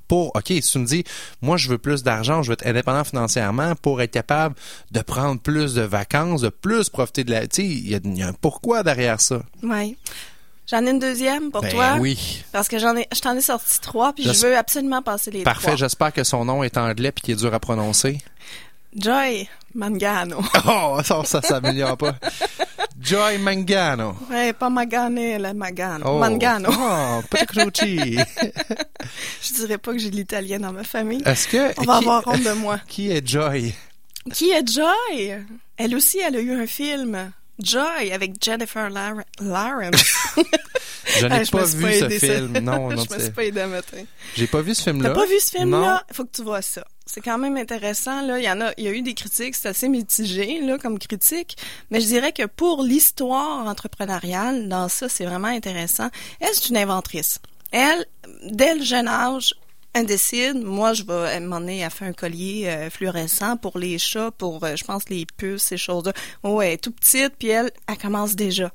[0.09, 1.05] Pour, OK, si tu me dis,
[1.43, 4.57] moi, je veux plus d'argent, je veux être indépendant financièrement pour être capable
[4.91, 8.01] de prendre plus de vacances, de plus profiter de la, tu sais, il y, a-
[8.03, 9.43] il y a un pourquoi derrière ça.
[9.63, 9.97] Oui.
[10.67, 11.97] J'en ai une deuxième pour Ben toi.
[12.01, 12.43] oui.
[12.51, 15.43] Parce que j'en ai, je t'en ai sorti trois, puis Je veux absolument passer les
[15.43, 15.77] Parfait, trois.
[15.77, 18.19] j'espère que son nom est anglais puis qu'il est dur à prononcer.
[18.97, 20.41] Joy Mangano.
[20.67, 22.15] Oh, ça, ça s'améliore pas.
[23.01, 24.17] Joy Mangano.
[24.31, 26.05] ouais, pas Magane, la Magano.
[26.07, 26.19] Oh.
[26.19, 26.71] Mangano.
[26.73, 28.17] Oh, Petrucci.
[29.43, 31.23] Je dirais pas que j'ai de l'italien dans ma famille.
[31.27, 31.79] Est-ce que.
[31.81, 32.79] On va qui, avoir honte de moi.
[32.89, 33.75] Qui est Joy?
[34.33, 35.45] Qui est Joy?
[35.77, 37.33] Elle aussi, elle a eu un film.
[37.59, 40.15] Joy avec Jennifer Lar- Lawrence.
[41.19, 42.59] Je n'ai Ah, pas vu pas ce film.
[42.61, 43.99] Non, non, je me suis pas aidée à matin.
[44.35, 45.11] j'ai pas vu ce film-là.
[45.11, 46.03] T'as pas vu ce film-là?
[46.11, 46.85] Il faut que tu vois ça.
[47.07, 48.23] C'est quand même intéressant.
[48.23, 48.39] Là.
[48.39, 50.99] Il y en a, il y a eu des critiques, c'est assez mitigé là, comme
[50.99, 51.57] critique.
[51.91, 56.09] Mais je dirais que pour l'histoire entrepreneuriale, dans ça, c'est vraiment intéressant.
[56.41, 57.41] Elle, c'est une inventrice.
[57.73, 58.07] Elle,
[58.47, 59.55] dès le jeune âge,
[59.95, 64.33] elle décide, moi, je vais est, elle fait un collier euh, fluorescent pour les chats,
[64.33, 66.13] pour, euh, je pense, les puces, ces choses-là.
[66.43, 68.73] Ouais, tout petite, puis elle, elle commence déjà.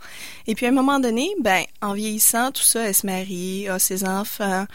[0.48, 3.80] Et puis, à un moment donné, ben, en vieillissant, tout ça, elle se marie, a
[3.80, 4.66] ses enfants.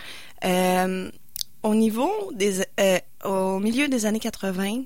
[0.45, 1.11] Euh,
[1.63, 4.85] au niveau des, euh, au milieu des années 80,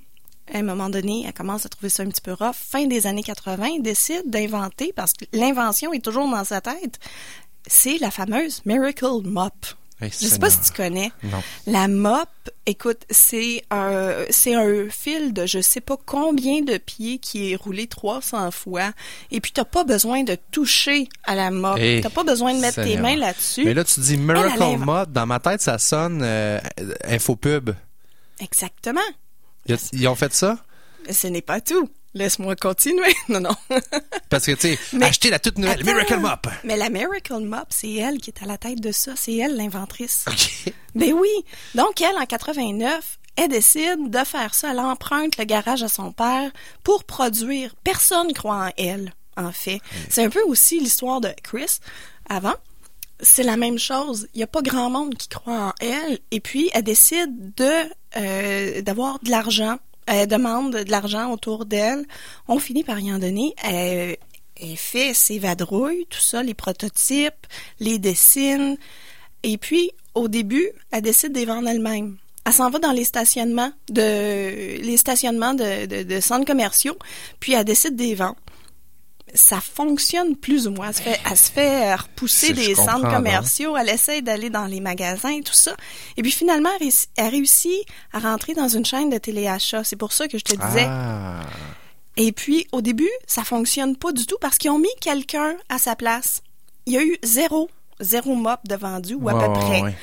[0.52, 2.54] à un moment donné, elle commence à trouver ça un petit peu rough.
[2.54, 6.98] Fin des années 80, elle décide d'inventer, parce que l'invention est toujours dans sa tête,
[7.66, 9.52] c'est la fameuse Miracle Mop.
[10.00, 11.10] Je sais pas si tu connais.
[11.24, 11.42] Non.
[11.66, 12.28] La mop,
[12.66, 17.56] écoute, c'est un, c'est un fil de je sais pas combien de pieds qui est
[17.56, 18.92] roulé 300 fois.
[19.32, 21.78] Et puis, t'as pas besoin de toucher à la mop.
[21.78, 23.64] Hey, t'as pas besoin de mettre tes mains là-dessus.
[23.64, 24.76] Mais là, tu dis Miracle.
[24.78, 25.12] Mode.
[25.12, 26.60] Dans ma tête, ça sonne euh,
[27.04, 27.70] infopub.
[28.40, 29.00] Exactement.
[29.92, 30.58] Ils ont fait ça?
[31.06, 31.88] Mais ce n'est pas tout.
[32.14, 33.14] Laisse-moi continuer.
[33.28, 33.54] Non, non.
[34.30, 35.84] Parce que, tu sais, acheter la toute nouvelle Attends.
[35.92, 36.46] Miracle Mop.
[36.64, 39.12] Mais la Miracle Mop, c'est elle qui est à la tête de ça.
[39.14, 40.24] C'est elle l'inventrice.
[40.26, 40.72] OK.
[40.94, 41.28] Ben oui.
[41.74, 44.70] Donc, elle, en 89, elle décide de faire ça.
[44.72, 46.50] Elle emprunte le garage à son père
[46.82, 47.74] pour produire.
[47.84, 49.80] Personne croit en elle, en fait.
[50.08, 51.78] C'est un peu aussi l'histoire de Chris
[52.28, 52.54] avant.
[53.20, 54.28] C'est la même chose.
[54.34, 56.18] Il n'y a pas grand monde qui croit en elle.
[56.30, 57.72] Et puis, elle décide de
[58.16, 59.78] euh, d'avoir de l'argent.
[60.06, 62.06] Elle demande de l'argent autour d'elle.
[62.46, 63.54] On finit par y en donner.
[63.62, 64.16] Elle,
[64.60, 67.46] elle fait ses vadrouilles, tout ça, les prototypes,
[67.80, 68.76] les dessine.
[69.42, 72.16] Et puis, au début, elle décide de les vendre elle-même.
[72.44, 76.96] Elle s'en va dans les stationnements de les stationnements de, de, de centres commerciaux,
[77.40, 78.36] puis elle décide de les vendre.
[79.34, 80.88] Ça fonctionne plus ou moins.
[80.88, 84.66] Elle se fait, elle se fait euh, repousser des centres commerciaux, elle essaie d'aller dans
[84.66, 85.74] les magasins et tout ça.
[86.16, 89.84] Et puis finalement, elle réussi- elle réussit à rentrer dans une chaîne de téléachat.
[89.84, 90.86] C'est pour ça que je te disais.
[90.88, 91.42] Ah.
[92.16, 95.78] Et puis, au début, ça fonctionne pas du tout parce qu'ils ont mis quelqu'un à
[95.78, 96.42] sa place.
[96.86, 99.82] Il y a eu zéro, zéro mop de vendu ou à peu près.
[99.82, 99.94] ouais.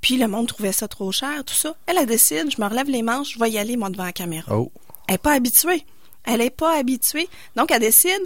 [0.00, 1.74] Puis le monde trouvait ça trop cher, tout ça.
[1.86, 4.12] Elle, elle décide, je me relève les manches, je vais y aller, moi, devant la
[4.12, 4.56] caméra.
[4.56, 4.70] Oh.
[5.08, 5.84] Elle est pas habituée.
[6.24, 7.28] Elle est pas habituée.
[7.56, 8.20] Donc, elle décide,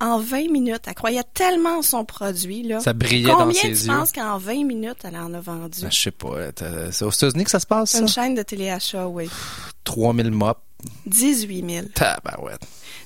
[0.00, 2.80] en 20 minutes, elle croyait tellement en son produit, là.
[2.80, 3.86] Ça brillait dans Combien ses tu yeux.
[3.92, 5.80] penses qu'en 20 minutes, elle en a vendu?
[5.82, 6.52] Ben, je sais pas.
[6.52, 7.98] t'as- C'est aux États-Unis que ça se passe, ça?
[8.00, 9.28] Une chaîne de téléachat, oui.
[9.84, 10.60] 3000 mops.
[11.06, 11.86] 18 000.
[11.94, 12.60] Tabarouette.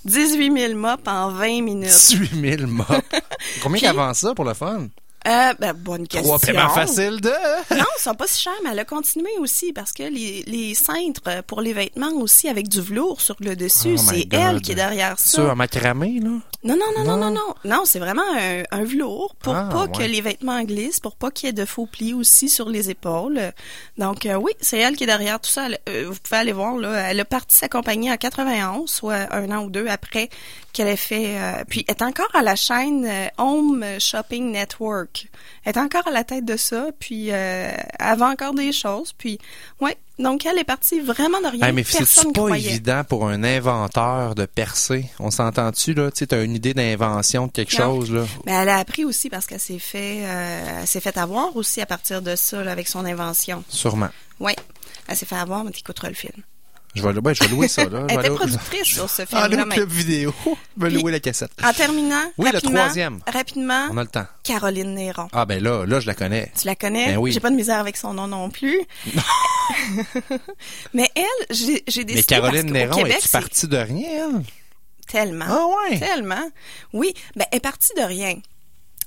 [0.04, 1.88] 18 000 mops en 20 minutes.
[1.88, 2.88] 18 000 mops.
[3.62, 4.88] Combien Puis- qu'avant ça pour le fun?
[5.26, 6.36] Euh, ben, bonne question.
[6.36, 7.30] Trois paiements faciles de...
[7.76, 10.74] Non, ils sont pas si chers, mais elle a continué aussi parce que les, les
[10.74, 14.72] cintres pour les vêtements aussi avec du velours sur le dessus, Oh c'est elle qui
[14.72, 15.52] est derrière Ça, ça.
[15.52, 16.30] en macramé, là?
[16.64, 17.16] Non, non, non, non, Non.
[17.16, 17.54] non, non.
[17.64, 19.92] Non, c'est vraiment un, un velours pour Ah, pas ouais.
[19.92, 22.90] que les vêtements glissent, pour pas qu'il y ait de faux plis aussi sur les
[22.90, 23.52] épaules.
[23.98, 25.66] Donc, euh, oui, c'est elle qui est derrière tout ça.
[25.66, 27.10] Elle- euh, vous pouvez aller voir, là.
[27.10, 30.28] Elle a parti sa compagnie en 91, soit un an ou deux après
[30.72, 31.36] qu'elle ait fait...
[31.36, 35.11] euh, puis, elle est encore à la chaîne euh, Home Shopping Network.
[35.64, 37.70] Elle est encore à la tête de ça, puis euh,
[38.00, 39.12] elle vend encore des choses.
[39.12, 39.38] Puis,
[39.80, 41.66] ouais, donc elle est partie vraiment de rien.
[41.68, 42.70] Hey, mais c'est pas croyait.
[42.70, 45.06] évident pour un inventeur de percer?
[45.18, 46.10] On s'entend-tu, là?
[46.10, 47.94] Tu t'as une idée d'invention de quelque Non.
[47.96, 48.24] chose, là?
[48.46, 51.86] Mais elle a appris aussi parce qu'elle s'est fait, euh, s'est fait avoir aussi à
[51.86, 53.64] partir de ça, là, avec son invention.
[53.68, 54.10] Sûrement.
[54.40, 54.52] Oui.
[55.08, 56.32] Elle s'est fait avoir, mais t'écouteras le film.
[56.94, 58.06] Je vais, ouais, je vais louer ça, là.
[58.08, 59.64] Je Elle était productrice sur ce Ah, film-là.
[59.64, 60.34] le club vidéo.
[60.44, 60.50] Je
[60.84, 61.50] vais Puis- louer la cassette.
[61.64, 63.20] En terminant, Oui, le rapidement, troisième.
[63.26, 64.26] rapidement, On a le temps.
[64.42, 65.28] Caroline Néron.
[65.32, 66.52] Ah, ben là, là, je la connais.
[66.60, 67.06] Tu la connais?
[67.12, 67.32] Ben oui.
[67.32, 68.80] J'ai pas de misère avec son nom non plus.
[70.94, 74.42] mais elle, j'ai décidé Mais Caroline parce Néron, Québec, c'est partie de rien, elle?
[75.08, 75.44] tellement.
[75.48, 75.98] Ah ouais?
[75.98, 76.50] Tellement.
[76.92, 78.36] Oui, ben, elle est partie de rien.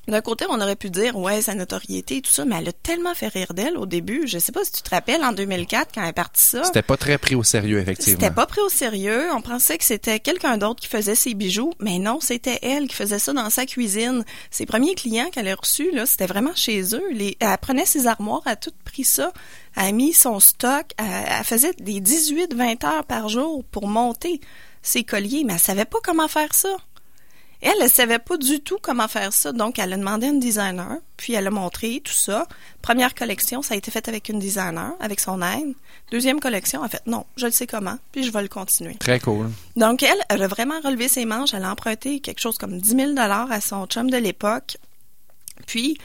[0.08, 2.74] D'un côté, on aurait pu dire, ouais, sa notoriété et tout ça, mais elle a
[2.74, 4.28] tellement fait rire d'elle au début.
[4.28, 6.63] Je sais pas si tu te rappelles, en 2004, quand elle est partie ça.
[6.63, 8.20] C'était pas très pris au sérieux, effectivement.
[8.20, 9.28] C'était pas pris au sérieux.
[9.34, 12.96] On pensait que c'était quelqu'un d'autre qui faisait ses bijoux, mais non, c'était elle qui
[12.96, 14.24] faisait ça dans sa cuisine.
[14.52, 17.04] Ses premiers clients qu'elle a reçus, là, c'était vraiment chez eux.
[17.12, 19.32] Les, elle prenait ses armoires, elle a tout pris ça,
[19.76, 21.06] elle a mis son stock, elle,
[21.39, 24.39] elle faisait des 18-20 heures par jour pour monter
[24.82, 26.76] ses colliers, mais elle savait pas comment faire ça.
[27.62, 30.39] Elle, elle savait pas du tout comment faire ça, donc elle a demandé à une
[30.39, 32.48] designer, puis elle a montré tout ça.
[32.82, 35.74] Première collection, ça a été fait avec une designer, avec son aide.
[36.12, 38.96] Deuxième collection, elle a fait non, je le sais comment, puis je vais le continuer.
[38.96, 39.50] Très cool.
[39.76, 42.89] Donc elle, elle a vraiment relevé ses manches, elle a emprunté quelque chose comme 10
[42.89, 44.78] 000 dollars à son chum de l'époque.
[45.65, 45.98] Puis,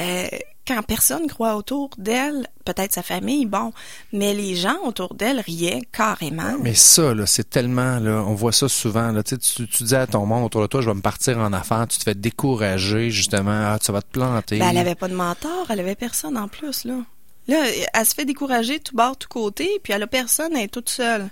[0.00, 0.26] euh,
[0.66, 3.72] quand personne croit autour d'elle, peut-être sa famille, bon,
[4.12, 6.56] mais les gens autour d'elle riaient carrément.
[6.60, 10.26] Mais ça, là, c'est tellement, là, on voit ça souvent, là, tu, dis à ton
[10.26, 13.72] monde autour de toi, je vais me partir en affaires, tu te fais décourager, justement,
[13.72, 14.58] ah, tu vas te planter.
[14.58, 16.96] Ben, elle avait pas de mentor, elle avait personne en plus, là.
[17.48, 20.68] Là, elle se fait décourager tout bord, tout côté, puis elle a personne, elle est
[20.68, 21.30] toute seule.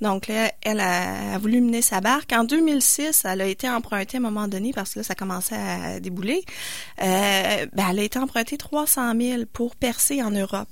[0.00, 2.32] Donc là, elle a, voulu mener sa barque.
[2.32, 5.56] En 2006, elle a été empruntée à un moment donné, parce que là, ça commençait
[5.56, 6.44] à débouler.
[7.02, 10.68] Euh, ben, elle a été empruntée 300 000 pour percer en Europe.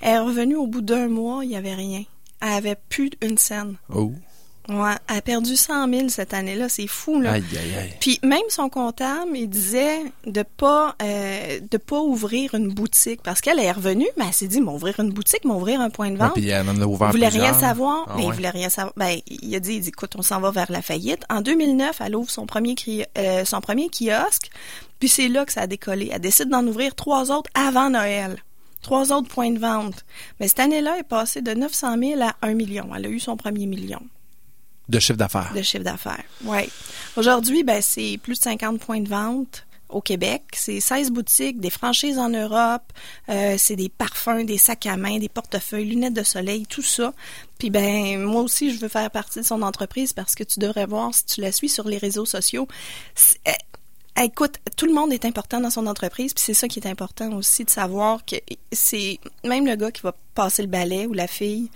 [0.00, 2.04] Elle est revenue au bout d'un mois, il y avait rien.
[2.40, 3.76] Elle avait plus une scène.
[3.92, 4.12] Oh.
[4.68, 7.32] Ouais, elle a perdu 100 000 cette année-là, c'est fou, là.
[7.32, 7.94] Aïe, aïe, aïe.
[8.00, 13.40] Puis même son comptable, il disait de pas euh, de pas ouvrir une boutique parce
[13.40, 16.24] qu'elle est revenue, mais elle s'est dit m'ouvrir une boutique, m'ouvrir un point de Ouais,
[16.26, 16.34] vente.
[16.34, 18.92] puis elle a ouvert il voulait rien savoir, Ah mais il voulait rien savoir.
[18.98, 21.22] Ben, il a dit, il dit, écoute, on s'en va vers la faillite.
[21.30, 22.74] En 2009, elle ouvre son premier
[23.16, 24.50] euh, son premier kiosque,
[25.00, 26.10] puis c'est là que ça a décollé.
[26.12, 28.36] Elle décide d'en ouvrir trois autres avant Noël.
[28.82, 30.04] Trois autres points de vente.
[30.40, 32.88] Mais cette année-là, elle est passée de 900 000 à 1 million.
[32.94, 34.00] Elle a eu son premier million
[34.88, 35.52] De chiffre d'affaires.
[35.54, 36.24] de chiffre d'affaires.
[36.44, 36.68] Ouais.
[37.16, 40.42] Aujourd'hui, ben, c'est plus de 50 points de vente au Québec.
[40.52, 42.92] C'est 16 boutiques, des franchises en Europe,
[43.28, 47.12] euh, c'est des parfums, des sacs à main, des portefeuilles, lunettes de soleil, tout ça.
[47.58, 50.86] Puis ben moi aussi, je veux faire partie de son entreprise parce que tu devrais
[50.86, 52.68] voir si tu la suis sur les réseaux sociaux.
[53.46, 53.52] Euh,
[54.20, 57.32] Écoute, tout le monde est important dans son entreprise, puis c'est ça qui est important
[57.34, 58.34] aussi de savoir que
[58.72, 61.70] c'est même le gars qui va passer le balai ou la fille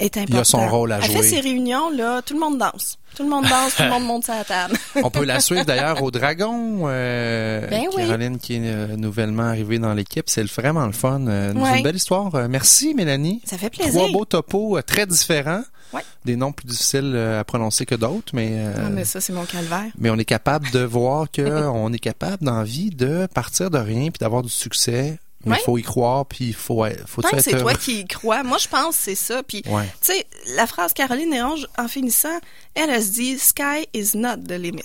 [0.00, 0.34] est important.
[0.36, 1.22] Il a son rôle à Elle jouer.
[1.22, 4.04] fait ses réunions là, tout le monde danse, tout le monde danse, tout le monde
[4.04, 4.74] monte sa table.
[5.02, 6.82] On peut la suivre d'ailleurs au Dragon.
[6.86, 8.06] euh, Ben oui.
[8.06, 10.24] Caroline qui est euh, nouvellement arrivée dans l'équipe.
[10.28, 11.26] C'est vraiment le fun.
[11.28, 11.78] Euh, Ouais.
[11.78, 12.34] une belle histoire.
[12.34, 13.40] Euh, merci Mélanie.
[13.44, 13.92] Ça fait plaisir.
[13.92, 15.62] Trois beaux topos très différents.
[15.92, 16.00] Ouais.
[16.24, 19.84] Des noms plus difficiles à prononcer que d'autres, mais, Ah, mais ça c'est mon calvaire.
[19.96, 23.70] mais on est capable de voir que on est capable dans la vie de partir
[23.70, 25.18] de rien puis d'avoir du succès.
[25.46, 28.06] Mais il faut y croire puis il faut faut Tant que c'est toi qui y
[28.06, 29.42] crois, moi je pense que c'est ça.
[29.42, 29.84] Puis Ouais.
[30.00, 30.26] tu sais,
[30.56, 32.38] la phrase Caroline Néron, en finissant,
[32.74, 34.82] elle, elle se dit Sky is not the limit.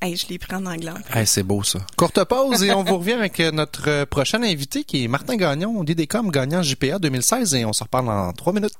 [0.00, 0.92] Hey, je l'ai pris en anglais.
[1.12, 1.80] Hey, c'est beau ça.
[1.96, 5.34] Courte pause et on vous revient avec euh, notre euh, prochain invité qui est Martin
[5.36, 8.74] Gagnon, d'IDECOM, gagnant JPA 2016 et on se reparle dans trois minutes.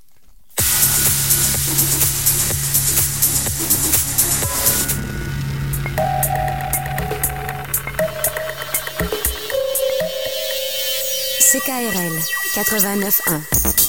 [11.48, 12.14] CKRL
[12.52, 13.88] 89.1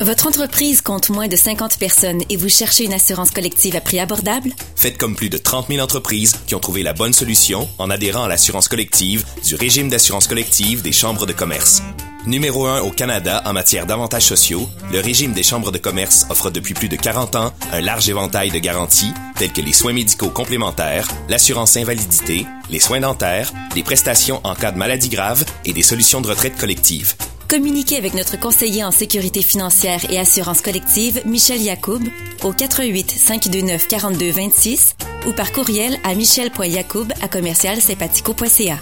[0.00, 4.00] Votre entreprise compte moins de 50 personnes et vous cherchez une assurance collective à prix
[4.00, 4.48] abordable?
[4.74, 8.24] Faites comme plus de 30 000 entreprises qui ont trouvé la bonne solution en adhérant
[8.24, 11.82] à l'assurance collective du régime d'assurance collective des chambres de commerce.
[12.24, 16.48] Numéro 1 au Canada en matière d'avantages sociaux, le régime des chambres de commerce offre
[16.48, 20.30] depuis plus de 40 ans un large éventail de garanties telles que les soins médicaux
[20.30, 25.82] complémentaires, l'assurance invalidité, les soins dentaires, les prestations en cas de maladie grave et des
[25.82, 27.14] solutions de retraite collective.
[27.50, 32.00] Communiquez avec notre conseiller en sécurité financière et assurance collective, Michel Yacoub,
[32.44, 34.94] au 88 529 42 26
[35.26, 38.78] ou par courriel à michel.yacoub à commercialsympathico.ca.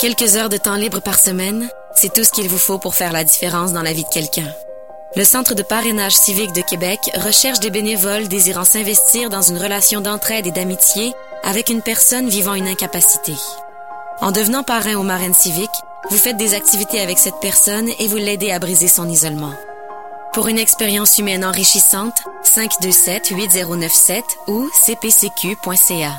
[0.00, 3.12] Quelques heures de temps libre par semaine, c'est tout ce qu'il vous faut pour faire
[3.12, 4.52] la différence dans la vie de quelqu'un.
[5.14, 10.00] Le Centre de parrainage civique de Québec recherche des bénévoles désirant s'investir dans une relation
[10.00, 11.12] d'entraide et d'amitié
[11.44, 13.34] avec une personne vivant une incapacité.
[14.20, 15.70] En devenant parrain au marraine civique,
[16.10, 19.54] vous faites des activités avec cette personne et vous l'aidez à briser son isolement.
[20.32, 26.12] Pour une expérience humaine enrichissante, 527-8097 ou cpcq.ca.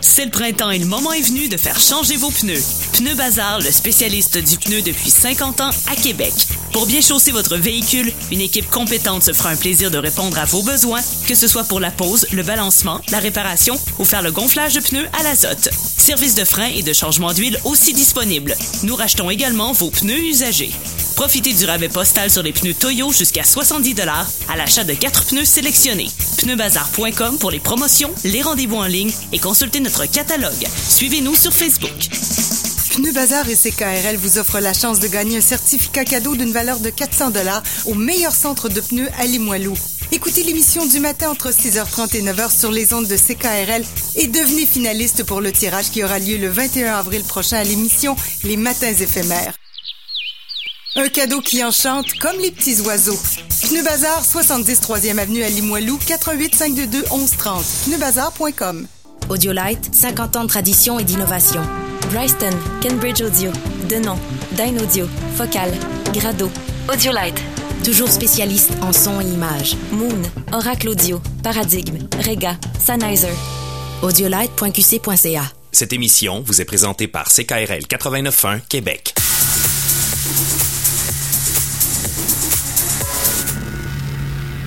[0.00, 2.62] C'est le printemps et le moment est venu de faire changer vos pneus.
[2.92, 6.32] Pneu Bazar, le spécialiste du pneu depuis 50 ans à Québec.
[6.72, 10.44] Pour bien chausser votre véhicule, une équipe compétente se fera un plaisir de répondre à
[10.44, 14.30] vos besoins, que ce soit pour la pose, le balancement, la réparation ou faire le
[14.30, 15.70] gonflage de pneus à l'azote.
[15.72, 18.54] Service de frein et de changement d'huile aussi disponible.
[18.82, 20.70] Nous rachetons également vos pneus usagés.
[21.16, 23.96] Profitez du rabais postal sur les pneus Toyo jusqu'à 70
[24.48, 26.10] à l'achat de 4 pneus sélectionnés.
[26.38, 30.66] Pneubazar.com pour les promotions, les rendez-vous en ligne et consultez notre catalogue.
[30.88, 32.08] Suivez-nous sur Facebook.
[32.94, 36.80] Pneu Bazar et CKRL vous offrent la chance de gagner un certificat cadeau d'une valeur
[36.80, 39.74] de 400 dollars au meilleur centre de pneus à Limoilou.
[40.10, 43.84] Écoutez l'émission du matin entre 6h30 et 9h sur les ondes de CKRL
[44.16, 48.16] et devenez finaliste pour le tirage qui aura lieu le 21 avril prochain à l'émission
[48.42, 49.54] Les Matins éphémères.
[50.96, 53.18] Un cadeau qui enchante comme les petits oiseaux.
[53.68, 57.64] Pneu Bazar, 70 3e avenue à Limoilou, 88 522 1130.
[57.84, 58.88] Pneubazar.com.
[59.28, 61.62] Audiolite, 50 ans de tradition et d'innovation.
[62.12, 63.50] Bryston, Cambridge Audio,
[63.88, 64.18] Denon,
[64.52, 65.70] Dyn Audio, Focal,
[66.12, 66.50] Grado,
[66.92, 67.40] Audiolite,
[67.84, 69.76] Toujours spécialiste en son et image.
[69.92, 73.32] Moon, Oracle Audio, Paradigme, Rega, Sennheiser.
[74.02, 75.44] Audiolite.qc.ca.
[75.72, 79.14] Cette émission vous est présentée par CKRL 89.1 Québec.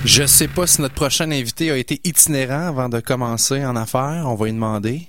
[0.04, 4.24] Je sais pas si notre prochain invité a été itinérant avant de commencer en affaires.
[4.26, 5.06] On va lui demander.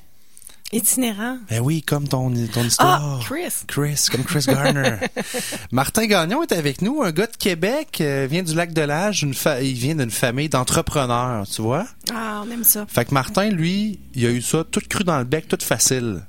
[0.72, 1.38] Itinérant?
[1.52, 3.20] Ben oui, comme ton, ton histoire.
[3.22, 3.54] Ah, Chris.
[3.68, 4.96] Chris, comme Chris Garner.
[5.72, 9.22] Martin Gagnon est avec nous, un gars de Québec, euh, vient du lac de l'Âge,
[9.22, 11.86] une fa- il vient d'une famille d'entrepreneurs, tu vois?
[12.12, 12.88] Ah, on aime ça.
[12.88, 16.22] Fait que Martin, lui, il a eu ça tout cru dans le bec, tout facile.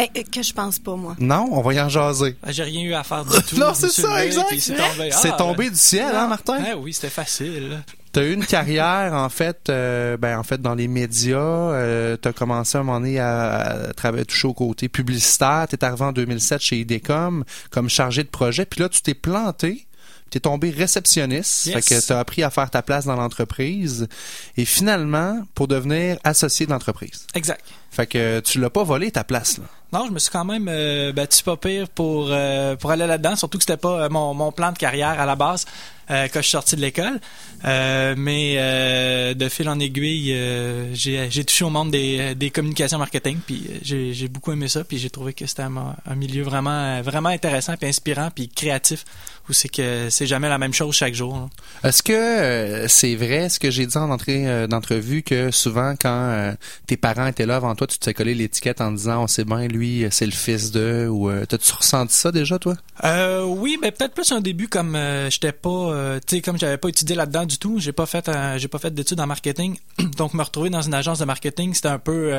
[0.00, 1.16] Eh, eh, que je pense pas, moi.
[1.18, 2.36] Non, on va y en jaser.
[2.44, 3.56] Ah, J'ai rien eu à faire du tout.
[3.56, 4.46] Non, c'est ça, exact.
[4.60, 6.58] C'est tombé, Ah, tombé ben, du ciel, hein, Martin?
[6.64, 7.82] ah, oui, c'était facile.
[8.18, 11.38] T'as eu une carrière en fait, euh, ben en fait dans les médias.
[11.38, 15.66] Euh, T'as commencé à un moment donné à, travailler toucher au côté publicitaire.
[15.70, 18.66] T'es arrivé en 2007 chez IDECOM comme chargé de projet.
[18.66, 19.86] Puis là, tu t'es planté.
[20.30, 21.66] T'es tombé réceptionniste.
[21.66, 21.74] Yes.
[21.76, 24.08] Fait que t'as appris à faire ta place dans l'entreprise.
[24.56, 27.24] Et finalement, pour devenir associé de l'entreprise.
[27.36, 27.64] Exact.
[27.92, 29.64] Fait que tu l'as pas volé ta place là.
[29.92, 32.32] Non, je me suis quand même euh, battu pas pire pour
[32.80, 35.64] pour aller là-dedans, surtout que c'était pas mon, mon plan de carrière à la base
[36.08, 37.20] quand je suis sorti de l'école.
[37.64, 42.50] Euh, mais euh, de fil en aiguille, euh, j'ai j'ai touché au monde des, des
[42.50, 45.96] communications marketing, puis euh, j'ai j'ai beaucoup aimé ça, puis j'ai trouvé que c'était un,
[46.06, 49.04] un milieu vraiment vraiment intéressant, puis inspirant, puis créatif,
[49.48, 51.48] où c'est que c'est jamais la même chose chaque jour.
[51.84, 55.94] Est-ce que euh, c'est vrai ce que j'ai dit en entrée euh, d'entrevue que souvent
[56.00, 56.52] quand euh,
[56.86, 59.44] tes parents étaient là avant toi, tu te fais coller l'étiquette en disant on sait
[59.44, 62.74] bien lui c'est le fils de ou euh, t'as-tu ressenti ça déjà toi?
[63.46, 64.98] Oui, mais peut-être plus un début comme
[65.30, 67.78] j'étais pas, tu sais, comme j'avais pas étudié là-dedans du tout.
[67.78, 69.78] J'ai pas fait, j'ai pas fait d'études en marketing,
[70.16, 72.32] donc me retrouver dans une agence de marketing, c'était un peu,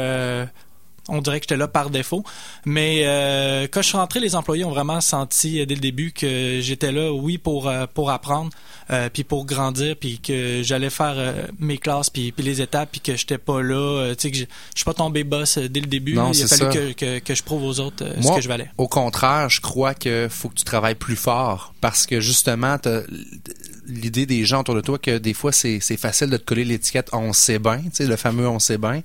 [1.09, 2.23] on dirait que j'étais là par défaut.
[2.65, 6.11] Mais euh, quand je suis rentré, les employés ont vraiment senti euh, dès le début
[6.11, 8.51] que j'étais là, oui, pour euh, pour apprendre,
[8.91, 12.89] euh, puis pour grandir, puis que j'allais faire euh, mes classes, puis, puis les étapes,
[12.91, 14.45] puis que j'étais pas là, tu sais que je
[14.75, 16.13] suis pas tombé boss dès le début.
[16.13, 18.69] Non, Il a fallu que, que, que je prouve aux autres ce que je valais.
[18.77, 22.77] Au contraire, je crois que faut que tu travailles plus fort parce que justement,
[23.87, 27.09] l'idée des gens autour de toi que des fois c'est facile de te coller l'étiquette
[27.13, 29.01] on sait bien, tu sais le fameux on sait bien.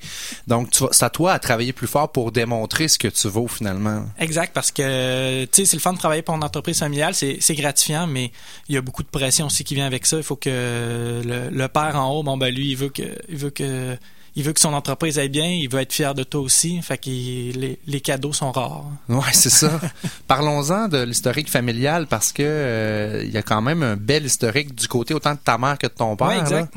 [0.46, 4.04] Donc c'est à toi à travailler plus fort pour démontrer ce que tu vaux finalement.
[4.18, 7.38] Exact, parce que tu sais, c'est le fun de travailler pour une entreprise familiale, c'est
[7.40, 8.32] c'est gratifiant, mais
[8.68, 10.16] il y a beaucoup de pression aussi qui vient avec ça.
[10.16, 13.36] Il faut que le, le père en haut, bon ben lui, il veut que il
[13.36, 13.96] veut que
[14.36, 16.82] il veut que son entreprise aille bien, il veut être fier de toi aussi.
[16.82, 18.84] Fait que les, les cadeaux sont rares.
[19.08, 19.80] Ouais, c'est ça.
[20.26, 24.74] Parlons-en de l'historique familial parce que euh, il y a quand même un bel historique
[24.74, 26.26] du côté autant de ta mère que de ton père.
[26.26, 26.68] Ouais, là.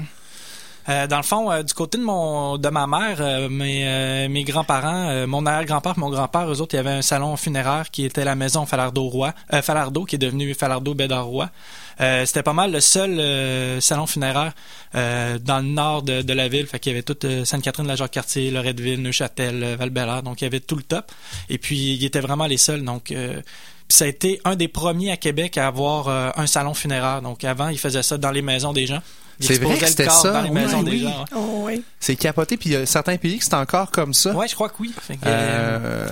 [0.89, 4.29] Euh, dans le fond, euh, du côté de mon de ma mère, euh, mes, euh,
[4.29, 7.91] mes grands-parents, euh, mon arrière-grand-père mon grand-père, eux autres, il y avait un salon funéraire
[7.91, 11.49] qui était la maison Falardeau-Roi, euh, Falardeau, qui est devenu Falardeau-Bédard-Roi.
[11.99, 14.53] Euh, c'était pas mal le seul salon funéraire
[14.93, 16.67] dans le nord de, de la ville.
[16.67, 19.91] Fait qu'il y avait toute euh, Sainte-Catherine-la-Jacques-Cartier, Loretteville, Neuchâtel, val
[20.23, 21.11] Donc il y avait tout le top.
[21.49, 22.83] Et puis ils étaient vraiment les seuls.
[22.83, 23.13] Donc
[23.89, 26.07] ça a été un des premiers à Québec à avoir
[26.37, 27.21] un salon funéraire.
[27.21, 29.01] Donc avant, ils faisaient ça dans les maisons des gens.
[29.39, 30.45] C'est vrai que c'était ça?
[30.49, 30.99] Oui, oui.
[31.01, 31.19] gens.
[31.19, 31.25] ouais.
[31.35, 31.83] Oh, oui.
[31.99, 34.31] C'est capoté puis il y a certains pays que c'est encore comme ça.
[34.33, 34.93] Ouais, je crois que oui.
[34.99, 36.07] Fait que, euh,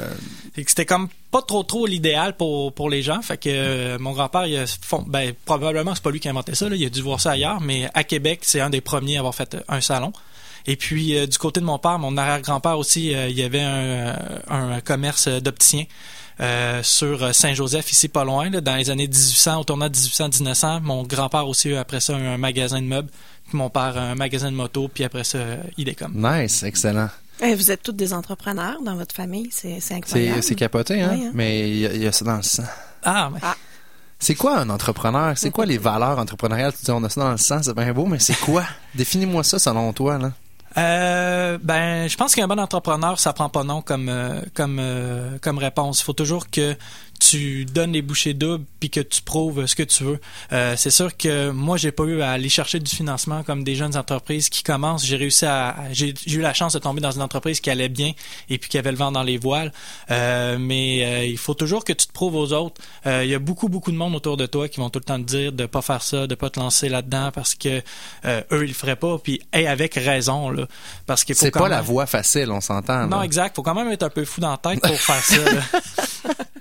[0.67, 3.21] c'était comme pas trop trop l'idéal pour pour les gens.
[3.21, 6.32] Fait que euh, mon grand-père, il a fond- ben probablement c'est pas lui qui a
[6.32, 6.69] inventé ça.
[6.69, 9.19] Là, il a dû voir ça ailleurs, mais à Québec, c'est un des premiers à
[9.19, 10.13] avoir fait euh, un salon.
[10.67, 13.61] Et puis euh, du côté de mon père, mon arrière-grand-père aussi, euh, il y avait
[13.61, 14.15] un,
[14.49, 15.84] un commerce d'opticien.
[16.41, 20.81] Euh, sur Saint-Joseph, ici pas loin, là, dans les années 1800, au tournant de 1800-1900.
[20.81, 23.09] Mon grand-père aussi, a après ça, un magasin de meubles.
[23.47, 24.88] Puis mon père, un magasin de moto.
[24.93, 26.11] Puis après ça, euh, Idecom.
[26.15, 27.09] nice, excellent.
[27.43, 30.41] Eh, vous êtes tous des entrepreneurs dans votre famille, c'est incroyable.
[30.41, 31.31] c'est capoté hein, Oui, hein?
[31.33, 32.63] mais il y, a- il y a ça dans le sang.
[33.03, 33.39] Ah, mais-
[34.17, 35.38] C'est quoi un entrepreneur?
[35.38, 36.71] C'est quoi les valeurs entrepreneuriales?
[36.73, 38.63] Tu dis, on a ça dans le sang, c'est bien beau, mais c'est quoi?
[38.95, 40.31] Définis-moi ça selon toi, là.
[40.78, 45.38] Euh, ben, je pense qu'un bon entrepreneur, ça prend pas non comme euh, comme euh,
[45.41, 46.01] comme réponse.
[46.01, 46.76] Il faut toujours que
[47.30, 50.19] tu donnes les bouchées doubles puis que tu prouves ce que tu veux.
[50.51, 53.76] Euh, c'est sûr que moi, j'ai pas eu à aller chercher du financement comme des
[53.76, 55.05] jeunes entreprises qui commencent.
[55.05, 58.11] J'ai réussi à, j'ai eu la chance de tomber dans une entreprise qui allait bien
[58.49, 59.71] et puis qui avait le vent dans les voiles.
[60.11, 62.82] Euh, mais euh, il faut toujours que tu te prouves aux autres.
[63.05, 65.17] Il y a beaucoup beaucoup de monde autour de toi qui vont tout le temps
[65.17, 67.80] te dire de pas faire ça, de pas te lancer là-dedans parce que
[68.26, 69.17] eux ils le feraient pas.
[69.17, 70.67] Puis hey, avec raison là,
[71.05, 73.07] parce qu'il faut C'est pas la voie facile, on s'entend.
[73.07, 73.23] non, là.
[73.26, 73.55] exact.
[73.55, 75.38] Faut quand même être un peu fou dans la tête pour faire ça.
[75.53, 75.61] là.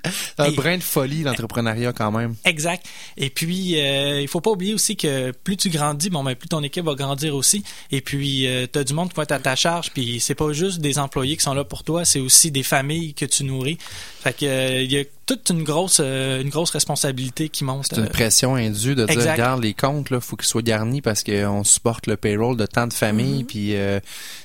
[0.38, 2.34] Un Et- brin de folie, l'entrepreneuriat, quand même.
[2.44, 2.84] Exact.
[3.16, 6.48] Et puis, euh, il faut pas oublier aussi que plus tu grandis, bon, ben, plus
[6.48, 7.64] ton équipe va grandir aussi.
[7.90, 9.90] Et puis, euh, tu as du monde qui va être à ta charge.
[9.92, 13.14] Puis, c'est pas juste des employés qui sont là pour toi, c'est aussi des familles
[13.14, 13.78] que tu nourris.
[14.24, 17.86] Fait que, euh, il y a toute une grosse, euh, une grosse responsabilité qui monte.
[17.90, 21.00] C'est une euh, pression indue de dire, regarde, les comptes, là, faut qu'ils soient garnis
[21.00, 23.42] parce qu'on supporte le payroll de tant de familles.
[23.42, 23.46] Mm-hmm.
[23.46, 24.00] Puis, euh,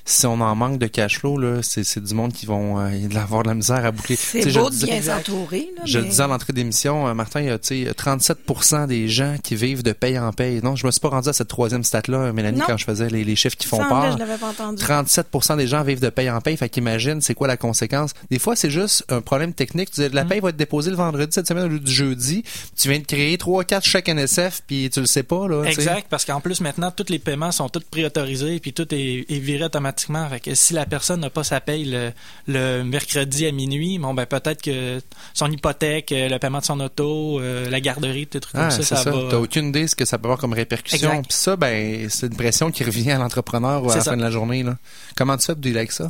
[0.06, 3.44] si on en manque de cash flow, là, c'est, du monde qui vont euh, avoir
[3.44, 4.16] de la misère à boucler.
[4.16, 5.70] C'est beau de bien s'entourer.
[5.78, 7.92] là, Je le mais- disais à l'entrée d'émission, euh, Martin, il y a tu sais,
[7.94, 10.62] 37% des gens qui vivent de paye en paye.
[10.62, 12.66] Non, je me suis pas rendu à cette troisième stat-là, Mélanie, Non.
[12.68, 14.12] quand je faisais les, les chiffres qui font peur.
[14.14, 14.82] je l'avais pas entendu.
[14.82, 15.28] 37
[15.58, 16.58] des gens vivent de paye en paye.
[16.58, 18.12] Fait qu'imagine, c'est quoi la conséquence?
[18.30, 19.69] Des fois, c'est juste un problème technique.
[19.92, 20.14] Tu dis, Mm.
[20.14, 22.44] la paye va être déposée le vendredi cette semaine au lieu du jeudi.
[22.78, 25.64] Tu viens de créer 3 4 chèques NSF puis tu le sais pas, là.
[25.64, 29.40] Exact, parce qu'en plus maintenant tous les paiements sont tous préautorisés puis tout est, est
[29.40, 30.28] viré automatiquement.
[30.30, 32.12] Fait que si la personne n'a pas sa paye le,
[32.48, 35.02] le mercredi à minuit, bon ben peut-être que
[35.34, 38.84] son hypothèque, euh, le paiement de son auto, euh, la garderie, trucs Ah, comme ça,
[38.84, 39.12] ça, ça.
[39.12, 39.28] va.
[39.30, 41.22] T'as aucune idée de ce que ça peut avoir comme répercussion.
[41.24, 44.12] Puis ça, ben, c'est une pression qui revient à l'entrepreneur à C'est la ça.
[44.12, 44.78] fin de la journée, là.
[45.16, 46.08] Comment tu fais pour avec ça?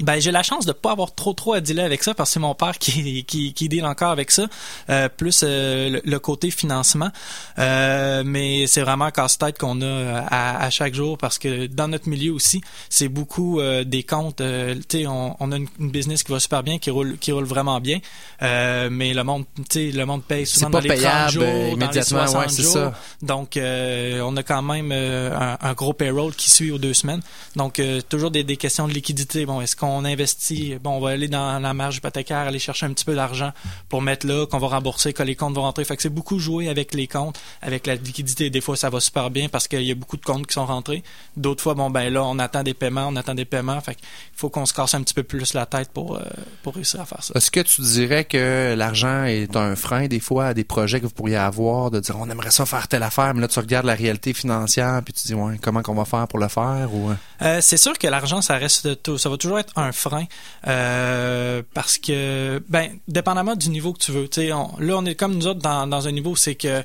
[0.00, 2.34] Ben j'ai la chance de pas avoir trop trop à dealer avec ça parce que
[2.34, 4.46] c'est mon père qui qui qui deal encore avec ça,
[4.88, 7.10] euh, plus euh, le, le côté financement.
[7.58, 11.66] Euh, mais c'est vraiment un casse-tête qu'on a euh, à, à chaque jour parce que
[11.66, 14.40] dans notre milieu aussi, c'est beaucoup euh, des comptes.
[14.40, 17.18] euh, tu sais, on, on a une, une business qui va super bien, qui roule
[17.18, 17.98] qui roule vraiment bien,
[18.42, 21.42] euh, mais le monde, tu sais, le monde paye souvent dans les 30 payable, jours,
[21.44, 22.72] euh, dans les immédiatement, 60 ouais, c'est jours.
[22.72, 22.94] ça.
[23.22, 26.94] Donc, euh, on a quand même euh, un, un gros payroll qui suit aux deux
[26.94, 27.20] semaines.
[27.56, 29.44] Donc, euh, toujours des, des questions de liquidité.
[29.46, 30.76] Bon, est-ce qu'on investit?
[30.82, 33.52] Bon, on va aller dans la marge hypothécaire, aller chercher un petit peu d'argent
[33.88, 35.84] pour mettre là, qu'on va rembourser, que les comptes vont rentrer.
[35.84, 38.50] Fait que c'est beaucoup jouer avec les comptes, avec la liquidité.
[38.50, 40.66] Des fois, ça va super bien parce qu'il y a beaucoup de comptes qui sont
[40.66, 41.02] rentrés.
[41.36, 43.80] D'autres fois, bon, ben là, on attend des paiements, on attend des paiements.
[43.80, 46.20] Fait qu'il faut qu'on se casse un petit peu plus la tête pour, euh,
[46.62, 47.34] pour réussir à faire ça.
[47.36, 51.06] Est-ce que tu dirais que l'argent est un frein des fois à des projets que
[51.06, 53.86] vous pourriez avoir, de dire on aimerait ça faire telle affaire, mais là tu regardes
[53.86, 57.10] la réalité financière puis tu dis ouais comment qu'on va faire pour le faire ou
[57.10, 57.14] euh?
[57.42, 60.24] Euh, c'est sûr que l'argent, ça reste tout, ça va toujours être un frein
[60.66, 64.28] euh, parce que, ben, dépendamment du niveau que tu veux.
[64.52, 66.82] On- là, on est comme nous autres dans un niveau, c'est que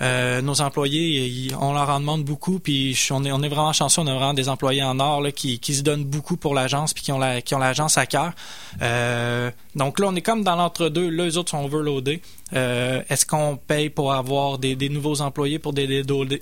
[0.00, 3.48] euh, nos employés, ils- on leur en demande beaucoup, puis je- on est, on est
[3.48, 6.36] vraiment chanceux, on a vraiment des employés en or là, qui, qui se donnent beaucoup
[6.36, 8.32] pour l'agence, puis qui ont la, qui ont l'agence à cœur.
[8.82, 11.08] Euh, donc là, on est comme dans l'entre-deux.
[11.10, 12.20] Là, les autres sont overloadés.
[12.54, 15.86] Euh, Est-ce qu'on paye pour avoir des, des nouveaux employés pour des,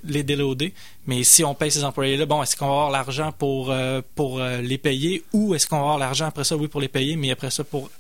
[0.05, 0.73] les déloader?
[1.07, 4.39] Mais si on paye ces employés-là, bon, est-ce qu'on va avoir l'argent pour, euh, pour
[4.41, 7.17] euh, les payer ou est-ce qu'on va avoir l'argent après ça, oui, pour les payer,
[7.17, 7.91] mais après ça, pour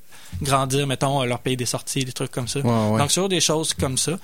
[0.40, 2.60] grandir, mettons, leur payer des sorties, des trucs comme ça.
[2.60, 2.98] Ouais, ouais.
[2.98, 4.18] Donc, sur des choses comme ça.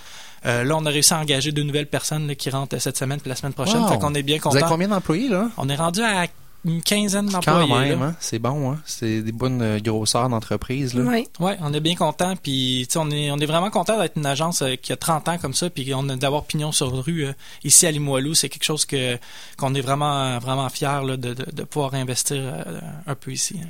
[0.46, 2.96] Euh, là, on a réussi à engager deux nouvelles personnes là, qui rentrent euh, cette
[2.96, 3.82] semaine puis la semaine prochaine.
[3.82, 3.88] Wow.
[3.88, 4.72] Fait qu'on est bien Vous avez content.
[4.72, 5.48] combien d'employés, là?
[5.56, 6.26] On est rendu à
[6.64, 7.90] une quinzaine Quand d'employés.
[7.90, 8.14] même, hein?
[8.18, 8.78] C'est bon, hein?
[8.84, 11.02] C'est des bonnes euh, grosseurs d'entreprise, là.
[11.06, 11.28] Oui.
[11.38, 14.16] Ouais, on est bien content puis tu sais, on est on est vraiment content d'être
[14.16, 16.92] une agence euh, qui a 30 ans comme ça puis on a d'avoir pignon sur
[17.04, 17.32] rue euh,
[17.62, 19.16] ici à Limoilou, c'est quelque chose que
[19.56, 23.60] qu'on est vraiment vraiment fier là, de, de, de pouvoir investir euh, un peu ici.
[23.62, 23.68] hein.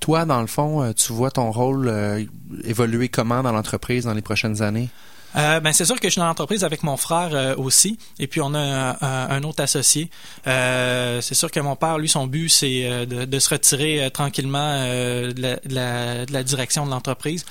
[0.00, 2.22] Toi, dans le fond, euh, tu vois ton rôle euh,
[2.64, 4.88] évoluer comment dans l'entreprise dans les prochaines années?
[5.36, 8.26] Euh, ben c'est sûr que je suis dans l'entreprise avec mon frère euh, aussi, et
[8.26, 10.10] puis on a un, un- un autre associé.
[10.46, 14.04] Euh, c'est sûr que mon père, lui, son but, c'est euh, de, de se retirer
[14.04, 17.44] euh, tranquillement euh, de, la, de la- de la direction de l'entreprise.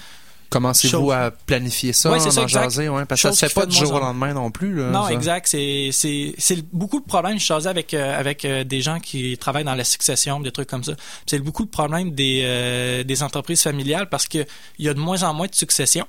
[0.50, 3.50] Commencez-vous à planifier ça, Ouais, c'est en ça, jaser, ouais, parce que ça se qui
[3.54, 4.76] fait pas du jour au en- lendemain non plus.
[4.76, 5.14] Là, Non, ça.
[5.14, 5.48] exact.
[5.48, 7.40] C'est c'est c'est beaucoup de problèmes.
[7.40, 10.70] Je jasais avec euh, avec euh, des gens qui travaillent dans la succession, des trucs
[10.70, 10.94] comme ça.
[11.26, 14.46] C'est beaucoup de problèmes des euh, des entreprises familiales parce que
[14.78, 16.06] il y a de moins en moins de succession.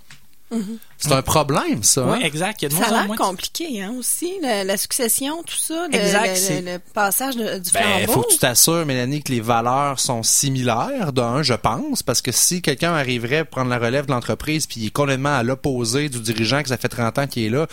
[1.08, 2.02] C'est un problème, ça.
[2.04, 2.20] Oui, hein?
[2.24, 2.62] exact.
[2.62, 3.16] Il y a de Ça moins a l'air moins.
[3.16, 7.36] compliqué, hein, aussi, la, la succession, tout ça, le, Exact, le- c'est- le- le passage
[7.36, 8.12] de- du Ben, flambeau.
[8.12, 12.32] faut que tu t'assures, Mélanie, que les valeurs sont similaires, d'un, je pense, parce que
[12.32, 16.08] si quelqu'un arriverait à prendre la relève de l'entreprise puis il est complètement à l'opposé
[16.08, 17.66] du dirigeant que ça fait 30 ans qu'il est là,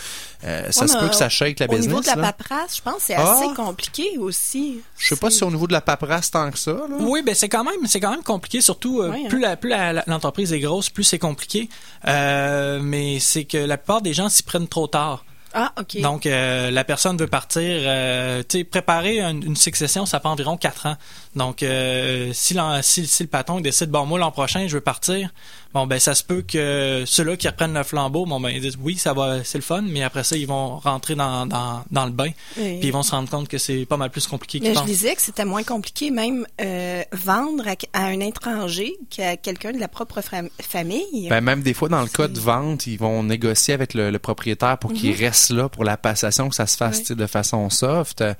[0.44, 2.14] euh, ça Ouais, se peut que ça shake la Au niveau business.
[2.14, 2.32] de la là.
[2.32, 3.32] paperasse, je pense que c'est Ah.
[3.38, 4.80] assez compliqué aussi.
[4.98, 6.72] Je sais pas si au niveau de la paperasse tant que ça.
[6.72, 6.96] Là.
[7.00, 8.60] Oui, ben c'est quand même c'est quand même compliqué.
[8.60, 9.28] Surtout euh, Ouais, hein.
[9.28, 11.68] plus la plus la- la- l'entreprise est grosse, plus c'est compliqué.
[12.08, 15.24] Euh, mais c'est que la plupart des gens s'y prennent trop tard.
[15.54, 16.00] Ah, OK.
[16.00, 17.62] Donc, euh, la personne veut partir.
[17.62, 20.96] Euh, tu sais, préparer une, une succession, ça prend environ quatre ans.
[21.34, 25.30] Donc, euh, si, si, si le patron décide, bon, moi, l'an prochain, je veux partir,
[25.72, 28.76] bon, ben, ça se peut que ceux-là qui reprennent le flambeau, bon, ben, ils disent,
[28.82, 32.04] oui, ça va, c'est le fun, mais après ça, ils vont rentrer dans, dans, dans
[32.04, 32.28] le bain.
[32.58, 34.74] Et- Puis ils vont se rendre compte que c'est pas mal plus compliqué qu'ils Mais
[34.74, 34.88] je pensent.
[34.88, 39.78] disais que c'était moins compliqué même euh, vendre à, à un étranger qu'à quelqu'un de
[39.78, 41.28] la propre fam- famille.
[41.30, 44.18] Ben, même des fois, dans le cas de vente, ils vont négocier avec le, le
[44.18, 47.16] propriétaire pour qu'il reste là pour la passation, que ça se fasse Mhm.
[47.16, 48.20] De façon soft.
[48.20, 48.34] Euh,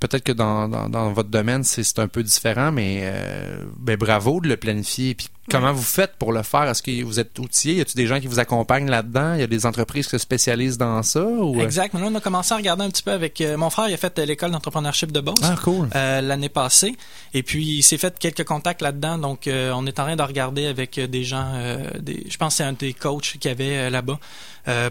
[0.00, 4.40] Peut-être que dans, dans, dans votre domaine, c'est un peu différent, mais euh, ben, bravo
[4.40, 5.14] de le planifier.
[5.14, 6.64] Puis comment vous faites pour le faire?
[6.64, 7.74] Est-ce que vous êtes outillé?
[7.74, 9.34] Y a-t-il des gens qui vous accompagnent là-dedans?
[9.34, 11.22] Y a des entreprises qui se spécialisent dans ça?
[11.24, 11.60] Ou...
[11.60, 11.64] euh?
[11.64, 11.94] Exact.
[11.94, 13.88] Mais là, on a commencé à regarder un petit peu avec euh, mon frère.
[13.88, 15.38] Il a fait l'école d'entrepreneurship de Beauce.
[15.42, 15.88] Ah, cool.
[15.94, 16.96] euh, l'année passée.
[17.34, 19.18] Et puis, il s'est fait quelques contacts là-dedans.
[19.18, 21.52] Donc, euh, on est en train de regarder avec des gens,
[22.00, 24.18] des, je pense que c'est un des coachs qu'il y avait là-bas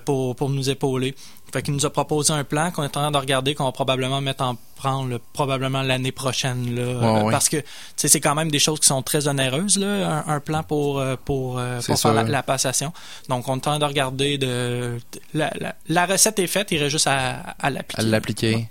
[0.05, 1.15] pour, pour nous épauler.
[1.55, 3.71] Fait qu'il nous a proposé un plan qu'on est en train de regarder, qu'on va
[3.71, 6.75] probablement mettre en prendre probablement l'année prochaine.
[6.75, 7.31] Là, euh, ouais.
[7.31, 7.63] Parce que tu
[7.95, 10.99] sais, c'est quand même des choses qui sont très onéreuses, là, un, un plan pour,
[10.99, 12.91] euh, pour, euh, pour faire la, passation.
[13.29, 14.97] Donc, on est en train de regarder de,
[15.33, 18.03] la, la, la recette est faite, il reste juste à, à à l'appliquer.
[18.03, 18.67] l'appliquer.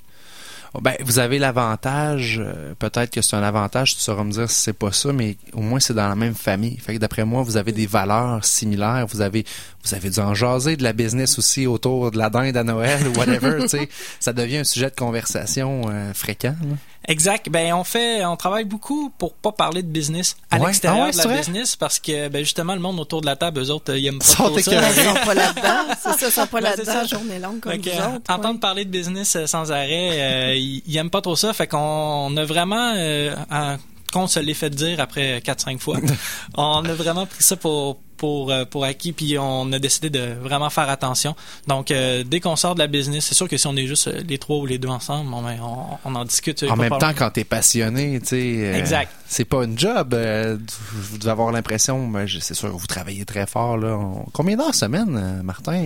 [0.82, 4.60] Ben, vous avez l'avantage, euh, peut-être que c'est un avantage, tu sauras me dire si
[4.60, 6.76] c'est pas ça, mais au moins c'est dans la même famille.
[6.78, 9.06] Fait que d'après moi, vous avez des valeurs similaires.
[9.08, 9.44] Vous avez,
[9.84, 13.18] vous avez dû en de la business aussi autour de la dinde à Noël ou
[13.18, 13.58] whatever.
[13.62, 16.56] tu sais, ça devient un sujet de conversation euh, fréquent.
[16.62, 16.76] là.
[17.06, 17.48] Exact.
[17.50, 20.66] Ben on fait, on travaille beaucoup pour pas parler de business à Ouais.
[20.66, 21.38] l'extérieur Ah ouais, de la vrai?
[21.38, 24.18] business parce que ben justement le monde autour de la table, eux autres, ils aiment
[24.18, 24.72] pas Sont trop ça.
[24.90, 25.94] Ils sont pas là-dedans.
[26.02, 27.16] C'est ça, ils sont pas Ben, c'est là-dedans, ça.
[27.16, 27.76] journée longue comme euh,
[28.16, 28.30] autres.
[28.32, 31.52] entendre parler de business euh, sans arrêt, euh, ils, ils aiment pas trop ça.
[31.52, 33.76] Fait qu'on on a vraiment, euh, un-
[34.12, 35.96] qu'on se l'ait fait dire après 4-5 fois,
[36.56, 40.32] on a vraiment pris ça pour pour euh, pour acquis puis on a décidé de
[40.40, 41.36] vraiment faire attention.
[41.66, 44.08] Donc euh, dès qu'on sort de la business, c'est sûr que si on est juste
[44.08, 46.62] euh, les trois ou les deux ensemble, bon, ben, on, on en discute.
[46.62, 49.10] En même temps, quand t'es passionné, tu sais, Exact.
[49.26, 50.14] c'est pas une job.
[50.14, 54.00] vous devez avoir l'impression, ben, c'est sûr, que vous travaillez très fort là.
[54.32, 55.84] Combien d'heures semaine, Martin?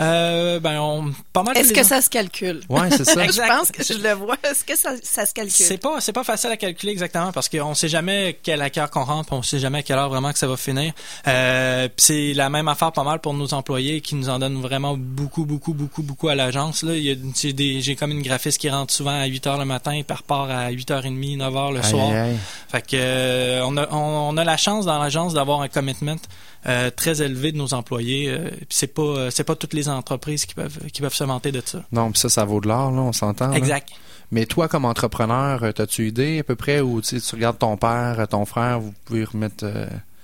[0.00, 0.60] Euh?
[0.60, 1.56] Ben on pas mal.
[1.56, 2.60] Est-ce que ça se calcule?
[2.68, 3.26] Ouais, c'est ça.
[3.30, 4.36] Je pense que je le vois.
[4.42, 5.52] Est-ce que ça, ça se calcule?
[5.52, 9.04] C'est pas c'est pas facile à calculer exactement parce qu'on sait jamais quelle heure qu'on
[9.04, 10.92] rentre, on sait jamais à quelle heure vraiment que ça va finir.
[11.26, 14.96] Euh, c'est la même affaire pas mal pour nos employés qui nous en donnent vraiment
[14.96, 18.22] beaucoup beaucoup beaucoup beaucoup à l'agence là, il y a j'ai des j'ai comme une
[18.22, 21.78] graphiste qui rentre souvent à 8 heures le matin et repart à 8h30, 9h le
[21.80, 22.12] Aïe, soir.
[22.68, 26.16] Fait que euh, on a on, on a la chance dans l'agence d'avoir un commitment
[26.68, 28.28] euh, très élevé de nos employés.
[28.28, 31.52] euh, puis c'est pas c'est pas toutes les entreprises qui peuvent qui peuvent se vanter
[31.52, 31.84] de ça.
[31.92, 33.48] Non, puis ça, ça vaut de l'or, là, on s'entend.
[33.48, 33.56] là.
[33.56, 33.90] Exact.
[34.32, 38.26] Mais toi, comme entrepreneur, euh, as-tu idée à peu près sais, tu regardes ton père,
[38.28, 39.64] ton frère, vous pouvez remettre...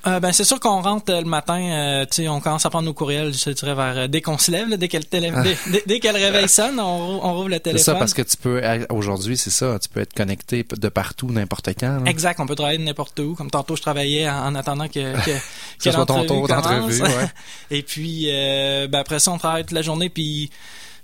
[0.06, 2.70] euh, ben c'est sûr qu'on rentre euh, le matin, euh, tu sais, on commence à
[2.70, 5.04] prendre nos courriels, je dirais vers euh, dès qu'on se lève, là, dès que le
[5.04, 7.84] télé- dès, dès- dès que le réveil sonne, on, rou- on rouvre le C'est téléphone.
[7.84, 11.68] ça, parce que tu peux, aujourd'hui, c'est ça, tu peux être connecté de partout, n'importe
[11.78, 12.00] quand.
[12.04, 12.10] là.
[12.10, 13.34] Exact, on peut travailler de n'importe où.
[13.34, 15.30] Comme tantôt, je travaillais en, en attendant que, que,
[15.82, 17.08] que soit ton tour d'entrevue, ouais.
[17.70, 20.50] Et puis, euh, ben après ça, on travaille toute la journée, puis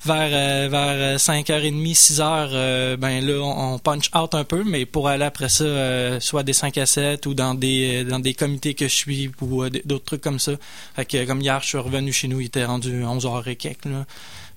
[0.05, 4.87] vers euh, vers 5h30, 6h, euh, ben là, on, on punch out un peu, mais
[4.87, 8.35] pour aller après ça, euh, soit des 5 à 7 ou dans des dans des
[8.35, 10.53] comités que je suis ou euh, d'autres trucs comme ça.
[10.95, 13.87] Fait que comme hier, je suis revenu chez nous, il était rendu 11h et quelques,
[13.87, 14.07] là.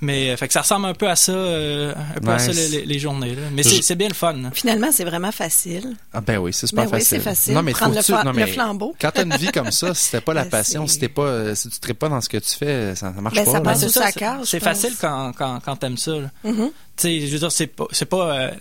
[0.03, 2.47] Mais euh, fait que ça ressemble un peu à ça, euh, un peu à ça
[2.47, 2.71] Nice.
[2.71, 3.35] les, les- les journées.
[3.35, 3.43] Là.
[3.53, 4.35] Mais c'est c'est bien le fun.
[4.53, 5.95] Finalement, c'est vraiment facile.
[6.11, 7.17] Ah ben oui, c'est super Ben oui, facile.
[7.19, 7.53] c'est facile.
[7.53, 8.95] Non, mais Prendre le flambeau.
[8.99, 11.21] Quand t'as une vie comme ça, si c'était pas la Ben, passion, si t'es pas,
[11.21, 13.51] euh, si tu traites pas dans ce que tu fais, ça, ça marche Ben, pas.
[13.51, 14.07] ça passe ça,
[14.43, 16.11] c'est- facile quand, quand, quand t'aimes ça.
[16.13, 16.31] là.
[16.43, 16.71] Mhm.
[16.97, 18.51] Tu sais, je veux dire, c'est pas, c'est pas, euh,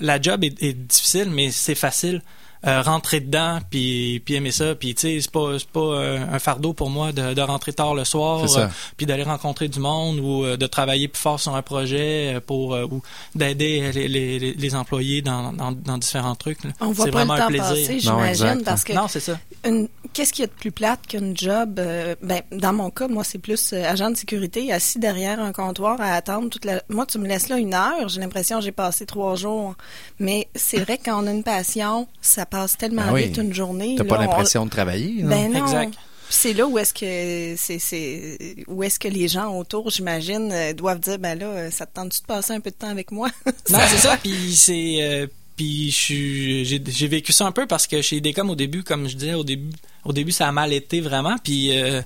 [0.00, 2.22] la job est, est difficile, mais c'est facile.
[2.66, 6.18] Euh, rentrer dedans puis puis aimer ça puis tu sais c'est pas c'est pas euh,
[6.32, 9.78] un fardeau pour moi de, de rentrer tard le soir euh, puis d'aller rencontrer du
[9.78, 13.00] monde ou euh, de travailler plus fort sur un projet pour euh, ou
[13.36, 16.70] d'aider les, les, les- employés dans, dans, dans différents trucs là.
[16.80, 18.64] On voit c'est pas le vraiment un temps plaisir passer, Non, j'imagine, exact.
[18.64, 21.78] parce que non c'est ça une- qu'est-ce qu'il y a de plus plate qu'une job?
[21.78, 25.52] euh, ben, dans mon cas, moi, c'est plus euh, agent de sécurité, assis derrière un
[25.52, 26.80] comptoir à attendre toute la...
[26.88, 29.74] Moi, tu me laisses là une heure, j'ai l'impression que j'ai passé trois jours.
[30.20, 33.24] Mais c'est vrai que quand on a une passion, ça passe tellement Ben oui.
[33.26, 33.94] vite une journée.
[33.96, 35.22] T'as pas on- l'impression de travailler.
[35.22, 35.28] non?
[35.28, 35.64] Ben non.
[35.64, 35.92] Exact.
[35.94, 40.50] Puis C'est là où est-ce que c'est c'est où est-ce que les gens autour, j'imagine,
[40.52, 43.10] euh, doivent dire ben là, ça te tente-tu de passer un peu de temps avec
[43.12, 43.28] moi?
[43.70, 44.16] Non, c'est ça.
[44.22, 45.26] Puis c'est euh,
[45.56, 48.82] puis je suis j'ai j'ai vécu ça un peu parce que chez Decom au début,
[48.82, 49.70] comme je disais au début,
[50.04, 51.36] au début ça a mal été vraiment.
[51.42, 52.02] Puis euh,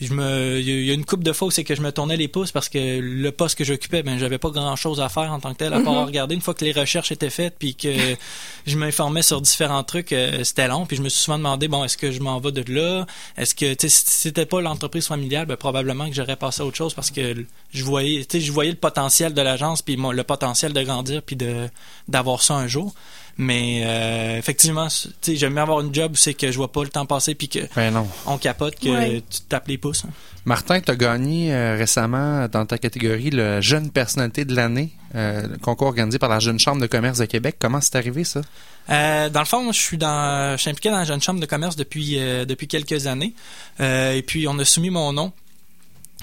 [0.00, 2.16] je me il y a- une couple de fois où c'est que je me tournais
[2.16, 5.32] les pouces parce que le poste que j'occupais, ben j'avais pas grand chose à faire
[5.32, 7.74] en tant que tel à part regarder une fois que les recherches étaient faites puis
[7.74, 7.88] que
[8.66, 10.86] je m'informais sur différents trucs, euh, c'était long.
[10.86, 13.54] Puis je me suis souvent demandé bon est-ce que je m'en vais de là, est-ce
[13.54, 16.76] que tu sais si c'était pas l'entreprise familiale, ben probablement que j'aurais passé à autre
[16.76, 20.22] chose parce que je voyais tu sais je voyais le potentiel de l'agence puis le
[20.24, 21.68] potentiel de grandir puis de
[22.08, 22.94] d'avoir ça un jour.
[23.38, 26.72] Mais euh, effectivement, tu sais, j'aime bien avoir une job où c'est que je vois
[26.72, 28.08] pas le temps passer puis que Ben non.
[28.24, 29.22] on capote que Ouais.
[29.30, 30.04] tu te tapes les pouces.
[30.06, 30.12] hein.
[30.46, 35.48] Martin, tu as gagné euh, récemment dans ta catégorie le jeune personnalité de l'année, euh,
[35.48, 37.56] le concours organisé par la Jeune Chambre de commerce de Québec.
[37.58, 38.40] Comment c'est arrivé ça?
[38.88, 41.46] Euh, dans le fond, je suis dans, je suis impliqué dans la jeune chambre de
[41.46, 43.34] commerce depuis euh, depuis quelques années.
[43.80, 45.32] Euh, et puis on a soumis mon nom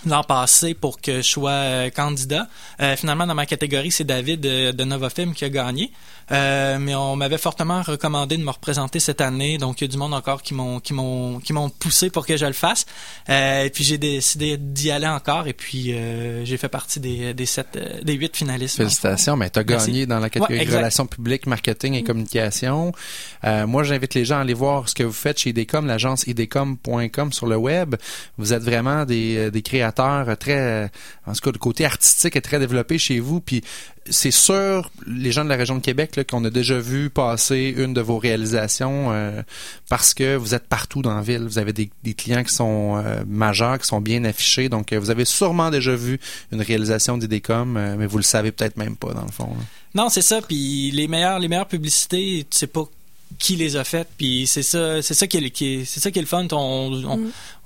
[0.05, 2.47] l'an passé pour que je sois euh, candidat.
[2.81, 5.91] Euh, finalement, dans ma catégorie, c'est David euh, de Novafilm qui a gagné.
[6.31, 9.91] Euh, mais on m'avait fortement recommandé de me représenter cette année, donc il y a
[9.91, 12.85] du monde encore qui m'ont qui m'ont qui m'ont poussé pour que je le fasse.
[13.29, 17.33] Euh, et puis j'ai décidé d'y aller encore, et puis euh, j'ai fait partie des
[17.33, 18.77] des sept euh, des huit finalistes.
[18.77, 19.87] Félicitations, mais tu as Merci.
[19.91, 22.93] gagné dans la catégorie Ouais, relations publiques, marketing et communication.
[23.43, 26.25] Euh, moi, j'invite les gens à aller voir ce que vous faites chez Idecom, l'agence
[26.27, 27.95] idecom.com sur le web.
[28.37, 30.89] Vous êtes vraiment des, des créateurs très,
[31.25, 33.41] en tout cas, le côté artistique est très développé chez vous.
[33.41, 33.61] Puis
[34.09, 37.93] c'est sûr, les gens de la région de Québec, qu'on a déjà vu passer une
[37.93, 39.41] de vos réalisations euh,
[39.89, 41.43] parce que vous êtes partout dans la ville.
[41.43, 44.69] Vous avez des, des clients qui sont euh, majeurs, qui sont bien affichés.
[44.69, 46.19] Donc, euh, vous avez sûrement déjà vu
[46.51, 49.49] une réalisation d'Idecom, euh, mais vous le savez peut-être même pas, dans le fond.
[49.57, 49.63] là.
[49.95, 50.41] Non, c'est ça.
[50.41, 52.83] Puis les meilleures, les meilleures publicités, tu sais pas
[53.39, 54.09] qui les a faites.
[54.17, 56.45] Puis c'est ça, c'est ça qui est, qui est- c'est ça qui est le fun.
[56.51, 57.19] On, on-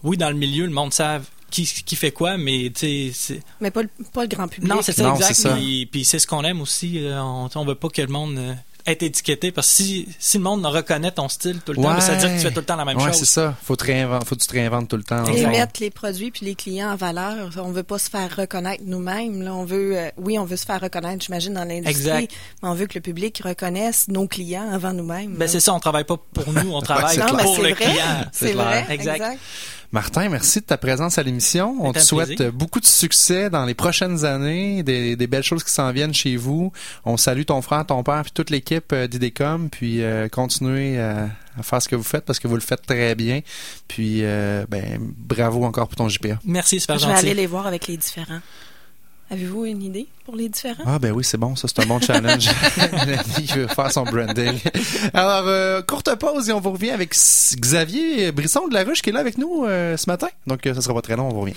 [0.03, 3.39] Oui, dans le milieu, le monde savent qui, qui fait quoi, mais tu sais, c'est-
[3.61, 4.69] Mais pas le, pas le grand public.
[4.69, 5.33] non, c'est ça Non, exact.
[5.35, 5.53] ça.
[5.55, 6.99] Puis, puis c'est ce qu'on aime aussi.
[7.05, 8.53] euh, On, on veut pas que le monde euh,
[8.85, 11.99] être étiqueté parce que si, si le monde reconnaît ton style tout le temps, ben,
[11.99, 13.15] ça veut dire que tu fais tout le temps la même ouais, chose.
[13.15, 13.53] c'est ça.
[13.61, 15.25] Faut te réinventer, faut que tu te réinventes tout le temps.
[15.25, 15.49] Et fond.
[15.49, 17.49] mettre les produits puis les clients en valeur.
[17.57, 19.41] On veut pas se faire reconnaître nous-mêmes.
[19.41, 22.31] Là, on veut, euh, oui, on veut se faire reconnaître, j'imagine, dans l'industrie, Exact.
[22.63, 25.33] mais on veut que le public reconnaisse nos clients avant nous-mêmes.
[25.35, 27.73] Ben c'est ça, on travaille pas pour nous, on travaille pour c'est le vrai.
[27.73, 28.25] client.
[28.31, 28.85] C'est vrai.
[28.89, 29.15] Exact.
[29.15, 29.39] Exact.
[29.93, 31.77] Martin, merci de ta présence à l'émission.
[31.79, 32.51] On te souhaite plaisir.
[32.51, 36.35] beaucoup de succès dans les prochaines années, des, des belles choses qui s'en viennent chez
[36.35, 36.73] vous.
[37.05, 41.25] On salue ton frère, ton père, puis toute l'équipe euh, d'Idecom, puis euh, continuez euh,
[41.57, 43.39] à faire ce que vous faites parce que vous le faites très bien.
[43.87, 46.37] Puis, euh, ben, bravo encore pour ton JPA.
[46.43, 47.25] Merci, super Je vais gentil.
[47.27, 48.41] aller les voir avec les différents.
[49.29, 50.83] Avez-vous une idée pour les différents?
[50.85, 52.47] Ah ben oui, c'est bon, ça c'est un bon challenge.
[53.39, 54.57] Il veut faire son branding.
[55.13, 59.09] Alors, euh, courte pause et on vous revient avec Xavier Brisson de la Ruche qui
[59.09, 60.29] est là avec nous euh, ce matin.
[60.45, 61.55] Donc, euh, ça sera pas très long, on vous revient.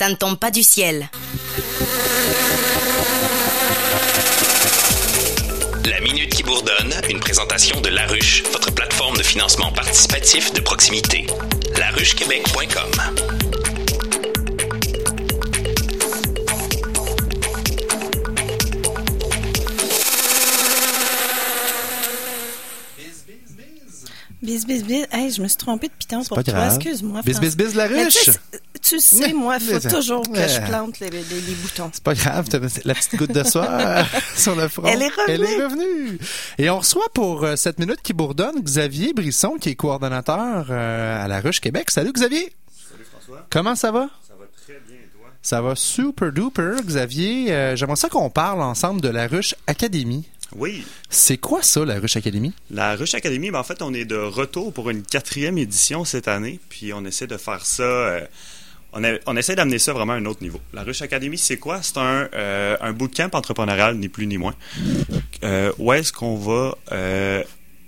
[0.00, 1.10] Ça ne tombe pas du ciel.
[5.84, 10.62] La Minute qui bourdonne, une présentation de La Ruche, votre plateforme de financement participatif de
[10.62, 11.26] proximité.
[11.76, 13.79] laruchequebec.com
[24.42, 25.06] Bis, bis, bis.
[25.12, 26.66] Hey, je me suis trompée de piton pour pas toi.
[26.66, 27.20] Excuse-moi.
[27.22, 28.30] Bis, bis, bis, la ruche.
[28.80, 31.90] tu sais, moi, il faut toujours que je plante les, les- les boutons.
[31.92, 34.04] C'est pas grave, t'as la petite goutte de soie
[34.36, 34.84] sur le front.
[34.86, 35.24] Elle est revenue.
[35.34, 36.18] Elle est revenue.
[36.56, 41.24] Et on reçoit pour euh, cette minute qui bourdonne Xavier Brisson, qui est coordonnateur euh,
[41.24, 41.90] à la Ruche Québec.
[41.90, 42.50] Salut Xavier.
[42.90, 43.46] Salut François.
[43.50, 44.08] Comment ça va?
[44.26, 45.28] Ça va très bien, toi?
[45.42, 47.52] Ça va super duper, Xavier.
[47.52, 50.26] Euh, J'aimerais ça qu'on parle ensemble de la Ruche Académie.
[50.56, 52.52] Oui, C'est quoi ça, la Ruche Académie?
[52.70, 56.28] la Ruche Academy, ben, en fait, on est de retour pour une quatrième édition cette
[56.28, 57.82] année, puis on essaie de faire ça.
[57.82, 58.20] euh,
[58.92, 60.60] on, a- on essaie d'amener ça vraiment à un autre niveau.
[60.72, 61.80] La Ruche Academy, c'est quoi?
[61.82, 64.54] C'est un, euh, un bootcamp entrepreneurial, ni plus ni moins.
[65.44, 66.76] Euh, où est-ce qu'on va...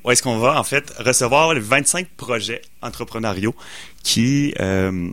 [0.04, 3.54] où est-ce qu'on va, en fait, recevoir les 25 projets entrepreneuriaux
[4.04, 4.54] qui...
[4.60, 5.10] euh,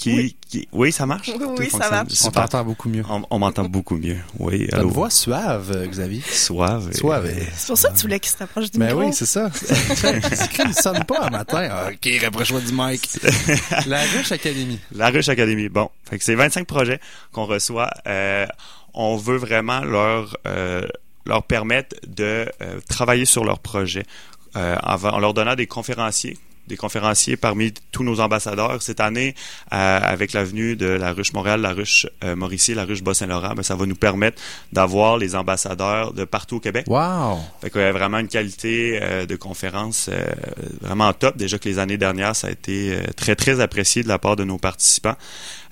[0.00, 0.36] qui, Oui.
[0.48, 1.28] qui- oui, ça marche?
[1.28, 2.12] Oui, Tout ça marche.
[2.24, 3.02] On t'entend beaucoup mieux.
[3.08, 4.16] On, on m'entend beaucoup mieux.
[4.38, 6.22] Oui, une voix suave, Xavier.
[6.26, 6.88] Suave.
[6.90, 7.30] et- Suave.
[7.54, 9.02] C'est pour ça que tu voulais qu'il se rapproche du Ben micro.
[9.02, 9.50] oui, c'est ça.
[10.58, 11.68] Il ne sonne pas un matin.
[11.70, 13.08] Ah, OK, rapproche-moi du mic.
[13.86, 14.78] La Ruche Académie.
[14.94, 15.68] La Ruche Academy.
[15.68, 17.00] Bon, fait que c'est 25 projets
[17.32, 17.90] qu'on reçoit.
[18.06, 18.46] Euh,
[18.94, 20.82] on veut vraiment leur euh,
[21.26, 24.04] leur permettre de euh, travailler sur leur projet
[24.56, 26.38] euh, en, en leur donnant des conférenciers
[26.70, 28.80] des conférenciers parmi tous nos ambassadeurs.
[28.80, 29.34] Cette année,
[29.72, 33.54] euh, avec la venue de la Ruche Montréal, la Ruche euh, Mauricie, la Ruche Bas-Saint-Laurent,
[33.54, 34.40] ben, ça va nous permettre
[34.72, 36.86] d'avoir les ambassadeurs de partout au Québec.
[36.88, 37.38] Wow.
[37.60, 40.24] Fait qu'il y a vraiment une qualité euh, de conférence euh,
[40.80, 41.36] vraiment top.
[41.36, 44.44] Déjà que les années dernières, ça a été très, très apprécié de la part de
[44.44, 45.16] nos participants.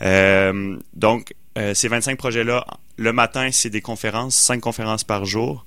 [0.03, 2.64] Euh, donc, euh, ces 25 projets-là,
[2.99, 5.64] le matin, c'est des conférences, cinq conférences par jour.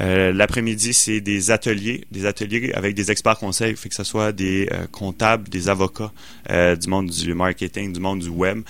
[0.00, 4.32] Euh, L'après-midi, c'est des ateliers, des ateliers avec des experts conseils, fait que ce soit
[4.32, 6.12] des euh, comptables, des avocats,
[6.50, 8.62] euh, du monde du marketing, du monde du web.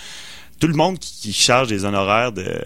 [0.61, 2.61] Tout le monde qui, qui charge des honoraires de,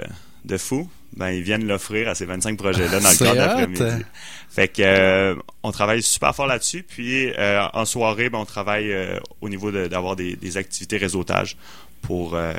[0.44, 4.05] de fou, ben, ils viennent l'offrir à ces 25 projets-là dans le cadre l'après-midi.
[4.51, 6.82] Fait que euh, on travaille super fort là-dessus.
[6.86, 10.97] Puis euh, en soirée, ben, on travaille euh, au niveau de- d'avoir des, des activités
[10.99, 11.57] réseautage
[12.03, 12.53] pour euh,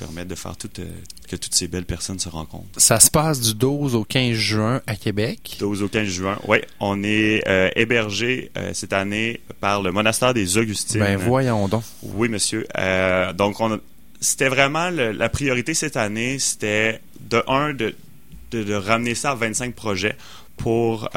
[0.00, 0.84] permettre de faire tout, euh,
[1.28, 2.66] que toutes ces belles personnes se rencontrent.
[2.78, 5.56] Ça se passe du 12 au 15 juin à Québec.
[5.60, 6.38] 12 au 15 juin.
[6.48, 11.00] Oui, on est euh, hébergé euh, cette année par le monastère des Augustines.
[11.00, 11.84] Ben voyons donc.
[12.02, 12.66] Oui, monsieur.
[13.36, 13.78] Donc, on a-
[14.20, 17.94] c'était vraiment le- la priorité cette année, c'était de un de,
[18.50, 20.16] de, de ramener ça à 25 projets
[20.56, 21.08] pour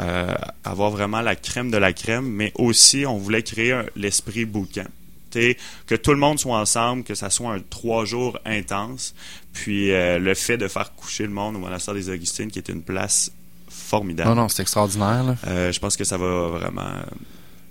[0.64, 4.86] avoir vraiment la crème de la crème, mais aussi on voulait créer l'esprit bootcamp.
[5.86, 9.14] Que tout le monde soit ensemble, que ça soit un trois jours intense,
[9.52, 12.68] puis euh, le fait de faire coucher le monde au monastère des Augustines, qui est
[12.68, 13.30] une place
[13.68, 14.30] formidable.
[14.30, 15.24] Non, non, c'est extraordinaire.
[15.24, 15.36] Là.
[15.46, 16.92] Euh, je pense que ça va vraiment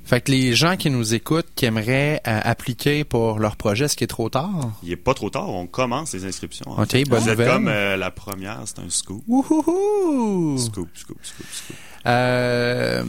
[0.06, 3.96] Fait que les gens qui nous écoutent, qui aimeraient euh, appliquer pour leur projet, est-ce
[3.96, 4.72] qu'il est trop tard?
[4.84, 6.70] Il est pas trop tard, on commence les inscriptions.
[6.72, 7.04] en Ok, fait.
[7.06, 7.54] bonne Vous êtes nouvelle.
[7.54, 9.24] comme euh, la première, c'est un scoop.
[9.28, 10.58] Wouhouhou!
[10.58, 11.76] Scoop, scoop, scoop, scoop.
[12.06, 13.02] Euh,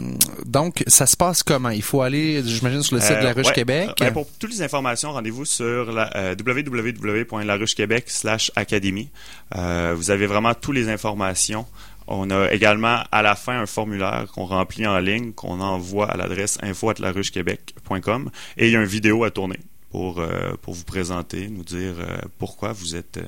[0.47, 1.71] donc, ça se passe comment?
[1.71, 3.53] Il faut aller, j'imagine, sur le site de la Ruche ouais.
[3.53, 3.91] Québec.
[3.99, 9.09] Ben, pour toutes les informations, rendez-vous sur la, www.laruchequebec slash académie.
[9.53, 11.67] Vous avez vraiment toutes les informations.
[12.07, 16.17] On a également à la fin un formulaire qu'on remplit en ligne, qu'on envoie à
[16.17, 19.59] l'adresse info@laruchequebec.com et il y a une vidéo à tourner
[19.91, 23.27] pour euh, pour vous présenter, nous dire euh, pourquoi vous êtes euh,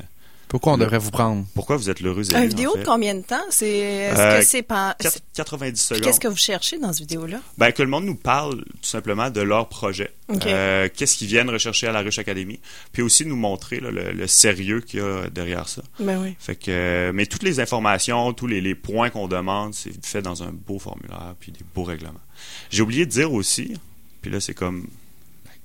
[0.49, 1.45] Pourquoi on le- devrait vous prendre?
[1.55, 3.43] pourquoi vous êtes l'heureux Une élu, vidéo en de combien de temps?
[3.51, 6.05] C'est, est-ce Euh, que c'est pas, Quatre- c'est- 90 puis secondes.
[6.05, 7.41] qu'est-ce que vous cherchez dans cette vidéo-là?
[7.59, 10.13] Ben, que le monde nous parle tout simplement de leur projet.
[10.29, 10.47] Ok.
[10.47, 12.61] Euh, Qu'est-ce qu'ils viennent rechercher à la Ruche Academy.
[12.93, 15.83] Puis aussi nous montrer là, le, le sérieux qu'il y a derrière ça.
[15.99, 16.37] Ben oui.
[16.39, 20.23] Fait que, euh, mais toutes les informations, tous les, les points qu'on demande, c'est fait
[20.23, 22.13] dans un beau formulaire puis des beaux règlements.
[22.71, 23.75] J'ai oublié de dire aussi,
[24.23, 24.87] puis là c'est comme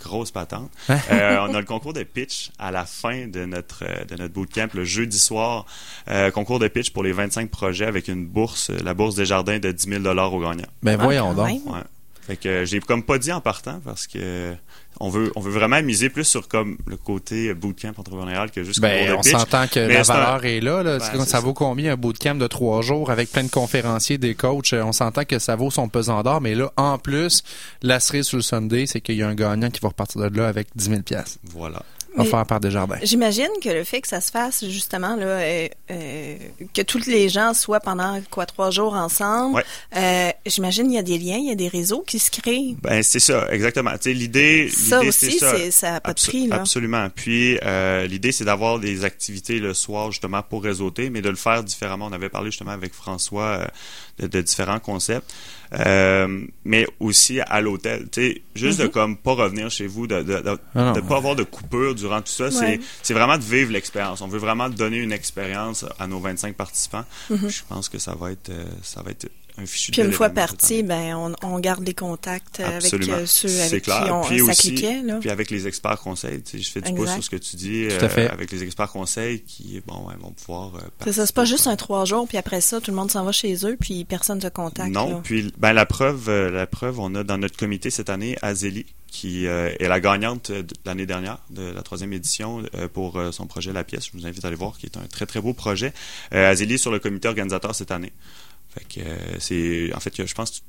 [0.01, 0.69] grosse patente.
[0.89, 4.33] Euh, on a le concours de pitch à la fin de notre euh, de notre
[4.33, 5.65] bootcamp le jeudi soir.
[6.09, 9.59] Euh, concours de pitch pour les 25 projets avec une bourse, la bourse des jardins
[9.59, 10.67] de 10 000 dollars au gagnant.
[10.83, 11.47] Ben Ah, voyons donc.
[11.65, 11.79] Ouais.
[12.21, 14.53] Fait que j'ai comme pas dit en partant parce que
[15.01, 18.79] on veut on veut vraiment miser plus sur comme le côté bootcamp entrepreneurial que juste
[18.79, 20.83] Ben, on s'entend que Mais la un- valeur est là.
[20.83, 20.97] là.
[20.99, 21.39] Ben, ça ça.
[21.39, 24.73] vaut combien un bootcamp de trois jours avec plein de conférenciers, des coachs?
[24.73, 27.43] Euh, On s'entend que ça vaut son pesant d'or, mais là, en plus,
[27.81, 30.37] la cerise sur le Sunday, c'est qu'il y a un gagnant qui va repartir de
[30.37, 31.37] là avec 10 000 piastres.
[31.53, 31.81] Voilà.
[32.17, 32.97] Offert par Desjardins.
[33.03, 36.35] J'imagine que le fait que ça se fasse justement là, euh, euh,
[36.73, 39.63] que toutes les gens soient pendant quoi trois jours ensemble, Ouais.
[39.95, 42.75] euh, j'imagine il y a des liens, il y a des réseaux qui se créent.
[42.81, 43.91] Ben c'est ça, exactement.
[43.93, 45.55] Tu sais, l'idée, Ça aussi, c'est ça.
[45.55, 46.57] c'est- ça a pas de prix, là.
[46.57, 47.07] Absolument.
[47.15, 51.35] Puis euh, l'idée, c'est d'avoir des activités le soir justement pour réseauter, mais de le
[51.35, 52.07] faire différemment.
[52.09, 53.65] On avait parlé justement avec François euh,
[54.19, 55.31] de, de différents concepts,
[55.73, 58.07] Euh, mais aussi à l'hôtel.
[58.11, 60.91] Tu sais, juste de comme pas revenir chez vous, de de, de, Ah non.
[60.93, 62.45] de pas avoir de coupure durant tout ça.
[62.45, 62.51] Ouais.
[62.51, 64.21] C'est c'est vraiment de vivre l'expérience.
[64.21, 67.05] On veut vraiment donner une expérience à nos 25 participants.
[67.29, 69.29] Je pense que ça va être euh, ça va être
[69.61, 69.91] un fichu.
[69.91, 73.83] Puis de une fois parti, ben on, on garde les contacts avec euh, ceux avec
[73.83, 74.03] clair.
[74.05, 75.01] qui on, puis ça aussi, cliquait.
[75.01, 75.17] Là.
[75.19, 77.55] Puis avec les experts conseils, tu sais, je fais du pouce sur ce que tu
[77.55, 78.29] dis, Tout à euh, fait.
[78.29, 80.75] avec les experts conseils qui, bon, ouais, vont pouvoir.
[80.75, 83.11] euh, C'est ça, c'est pas juste un trois jours, puis après ça, tout le monde
[83.11, 84.91] s'en va chez eux, puis personne ne te contacte.
[84.91, 85.21] Non, là.
[85.23, 88.85] puis ben la preuve, euh, la preuve, on a dans notre comité cette année Azélie
[89.07, 93.33] qui euh, est la gagnante de l'année dernière de la troisième édition euh, pour euh,
[93.33, 94.05] son projet La Pièce.
[94.05, 95.91] Je vous invite à aller voir, qui est un très très beau projet.
[96.33, 98.13] Euh, Azélie est sur le comité organisateur cette année.
[98.73, 100.63] Fait que euh, c'est, en fait, je pense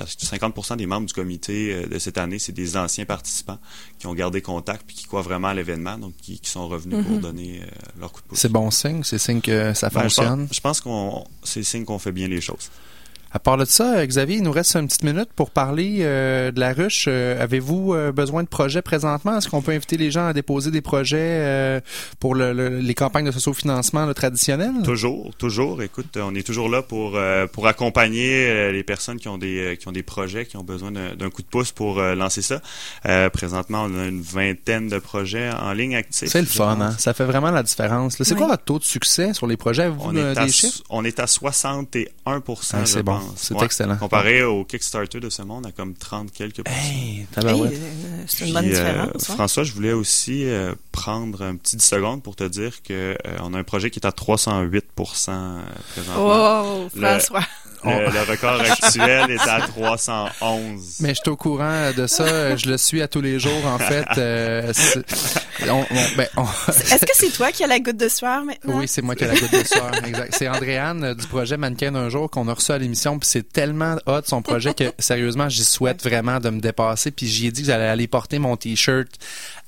[0.00, 3.58] a 50% des membres du comité euh, de cette année, c'est des anciens participants
[3.98, 7.04] qui ont gardé contact puis qui croient vraiment à l'événement, donc qui, qui sont revenus
[7.06, 7.66] pour donner euh,
[8.00, 8.38] leur coup de pouce.
[8.38, 10.46] C'est bon signe, c'est signe que ça Ben, je fonctionne?
[10.46, 12.70] pense, je pense qu'on, c'est signe qu'on fait bien les choses.
[13.34, 16.60] À part de ça, Xavier, il nous reste une petite minute pour parler euh, de
[16.60, 17.06] la ruche.
[17.08, 19.38] Euh, Avez-vous euh, besoin de projets présentement?
[19.38, 21.80] Est-ce qu'on peut inviter les gens à déposer des projets euh,
[22.20, 24.82] pour le- le- les campagnes de sociofinancement là, traditionnelles?
[24.84, 25.82] Toujours, toujours.
[25.82, 29.58] Écoute, on est toujours là pour euh, pour accompagner euh, les personnes qui ont des
[29.58, 32.42] euh, qui ont des projets, qui ont besoin d'un coup de pouce pour euh, lancer
[32.42, 32.60] ça.
[33.06, 36.28] Euh, présentement, on a une vingtaine de projets en ligne actifs.
[36.28, 36.94] C'est le fun, hein?
[36.98, 38.16] Ça fait vraiment la différence.
[38.20, 38.36] C'est Oui.
[38.38, 39.84] quoi votre taux de succès sur les projets?
[39.84, 40.82] Avez-vous On euh, est, à, chiffres?
[40.90, 42.42] on est à 61
[42.74, 43.21] Ah, c'est bon.
[43.26, 43.32] Pense.
[43.36, 43.64] C'est Ouais.
[43.64, 43.96] excellent.
[43.96, 46.62] Comparé au Kickstarter de ce monde, à comme 30 quelques.
[46.68, 47.68] Hey, euh,
[48.26, 49.30] c'est une bonne euh, différence.
[49.30, 49.34] hein.
[49.34, 53.16] François, je voulais aussi euh, prendre un petit 10 secondes pour te dire que euh,
[53.42, 54.84] on a un projet qui est à 308
[55.28, 55.62] euh,
[55.92, 56.14] présentement.
[56.18, 57.18] Oh, Le-
[57.84, 60.96] Le, le record actuel est à 311.
[61.00, 62.56] Mais je suis au courant de ça.
[62.56, 64.06] Je le suis à tous les jours, en fait.
[64.18, 64.72] Euh,
[65.68, 65.84] on-
[66.16, 68.08] ben, on- Est-ce que c'est toi qui as la goutte de
[68.44, 68.78] maintenant?
[68.78, 69.90] Oui, c'est moi qui ai la goutte de soir.
[70.04, 70.34] Exact.
[70.36, 73.18] C'est Andréane euh, du projet Mannequin d'un jour qu'on a reçu à l'émission.
[73.18, 77.10] Puis c'est tellement hot son projet que sérieusement, j'y souhaite vraiment de me dépasser.
[77.10, 79.08] Puis j'y ai dit que j'allais aller porter mon t-shirt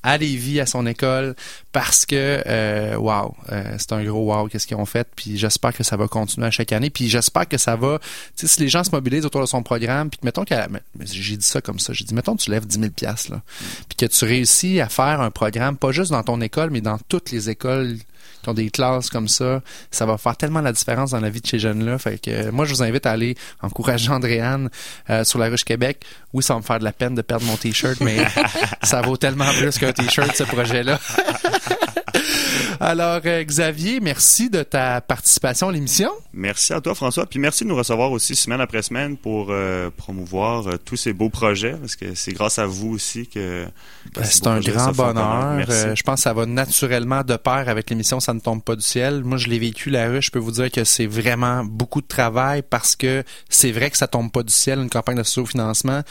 [0.04, 1.34] à Lévis, à son école,
[1.72, 5.08] parce que euh, wow, euh, c'est un gros wow qu'est-ce qu'ils ont fait.
[5.16, 6.90] Puis j'espère que ça va continuer à chaque année.
[6.90, 7.98] Puis j'espère que ça va.
[8.36, 10.68] Tu sais, si les gens se mobilisent autour de son programme, puis que mettons qu'à
[11.00, 13.40] j'ai dit ça comme ça, j'ai dit mettons tu lèves 10 000 pièces là,
[13.88, 16.98] puis que tu réussis à faire un programme pas juste dans ton école, mais dans
[17.08, 17.96] toutes les écoles
[18.44, 21.40] qui ont des classes comme ça, ça va faire tellement la différence dans la vie
[21.40, 21.98] de ces jeunes-là.
[21.98, 24.70] Fait que euh, moi, je vous invite à aller encourager Andréane
[25.10, 26.04] euh, sur la ruche Québec.
[26.32, 28.18] Oui, ça va me faire de la peine de perdre mon t-shirt, mais
[28.82, 31.00] ça vaut tellement plus qu'un t-shirt, ce projet-là.
[32.80, 36.10] Alors, euh, Xavier, merci de ta participation à l'émission.
[36.32, 37.26] Merci à toi, François.
[37.26, 41.12] Puis merci de nous recevoir aussi semaine après semaine pour euh, promouvoir euh, tous ces
[41.12, 43.64] beaux projets, parce que c'est grâce à vous aussi que.
[43.64, 45.54] que Ben, ces C'est un grand bonheur.
[45.54, 45.72] Merci.
[45.72, 48.76] Euh, je pense que ça va naturellement de pair avec l'émission Ça ne tombe pas
[48.76, 49.22] du ciel.
[49.24, 50.22] Moi, je l'ai vécu la rue.
[50.22, 53.96] Je peux vous dire que c'est vraiment beaucoup de travail parce que c'est vrai que
[53.96, 56.02] ça tombe pas du ciel, une campagne de sous-financement.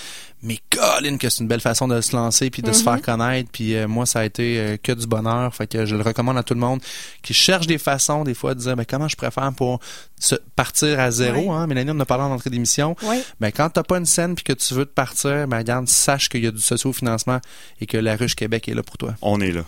[0.46, 3.50] Mais Colin, que c'est une belle façon de se lancer puis de se faire connaître.
[3.50, 5.56] Puis euh, moi, ça a été euh, que du bonheur.
[5.56, 6.82] Fait que je le recommande à tout le monde
[7.22, 9.80] qui cherche des façons, des fois, de dire ben, comment je préfère pour
[10.20, 11.42] se partir à zéro.
[11.42, 11.50] Ouais.
[11.50, 11.68] Hein?
[11.68, 12.96] Mélanie, on en a parlé en entrée d'émission.
[13.04, 13.22] Oui.
[13.40, 16.30] Ben, quand t'as pas une scène puis que tu veux te partir, ben, regarde, sache
[16.30, 17.40] qu'il y a du socio-financement
[17.82, 19.16] et que la Ruche Québec est là pour toi.
[19.22, 19.64] On est là.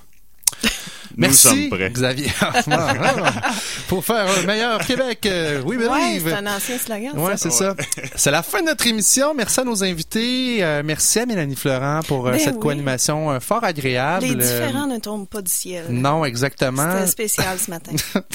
[1.18, 1.90] Merci, Nous sommes prêts.
[1.92, 2.28] Xavier.
[3.88, 5.20] pour faire un meilleur Québec.
[5.28, 6.28] euh, oui, Ouais, believe.
[6.28, 7.12] c'est un ancien slogan.
[7.18, 7.50] Ouais, ça.
[7.50, 7.76] c'est ça.
[8.16, 9.34] C'est la fin de notre émission.
[9.34, 10.58] Merci à nos invités.
[10.64, 12.60] Euh, merci à Mélanie Florent pour euh, Ben cette oui.
[12.60, 14.26] co-animation euh, fort agréable.
[14.26, 15.86] Les Euh, différents ne tombent pas du ciel.
[15.90, 16.92] non, exactement.
[16.92, 17.92] C'était spécial ce matin.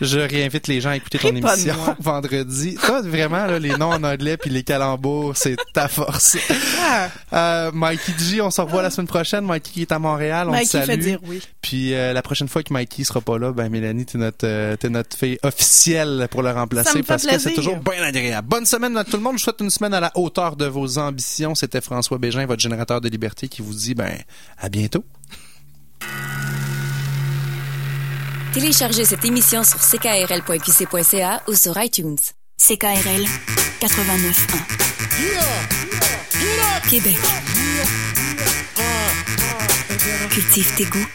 [0.00, 2.76] Je réinvite les gens à écouter ton émission vendredi.
[2.84, 6.36] Toi, vraiment, là, les noms en anglais puis les calembours, c'est ta force.
[6.80, 9.44] Ah, Euh, Mikey G, on se revoit la semaine prochaine.
[9.44, 10.86] Mikey qui est à Montréal, on Mikey te salue.
[10.86, 11.42] fait dire oui.
[11.62, 14.76] Puis euh, la prochaine fois que Mikey sera pas là, ben Mélanie, t'es notre euh,
[14.76, 18.48] t'es notre fille officielle pour le remplacer parce que c'est toujours bien agréable.
[18.48, 19.34] Bonne semaine à tout le monde.
[19.34, 21.54] Je vous souhaite une semaine à la hauteur de vos ambitions.
[21.54, 24.18] C'était François Bégin, votre générateur de liberté, qui vous dit ben
[24.58, 25.04] à bientôt.
[28.52, 32.16] Téléchargez cette émission sur ckrl.qc.ca ou sur iTunes.
[32.58, 33.24] CKRL
[33.80, 34.88] 89.1.
[36.88, 37.18] Québec.
[39.98, 41.06] Cultive tes goûts.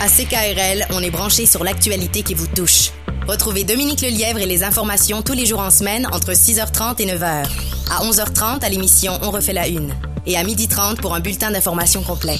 [0.00, 2.90] À CKRL, on est branché sur l'actualité qui vous touche.
[3.28, 7.46] Retrouvez Dominique Lelièvre et les informations tous les jours en semaine entre 6h30 et 9h.
[7.90, 9.94] À 11h30, à l'émission On refait la une.
[10.26, 12.38] et à 12h30 pour un bulletin d'information complet.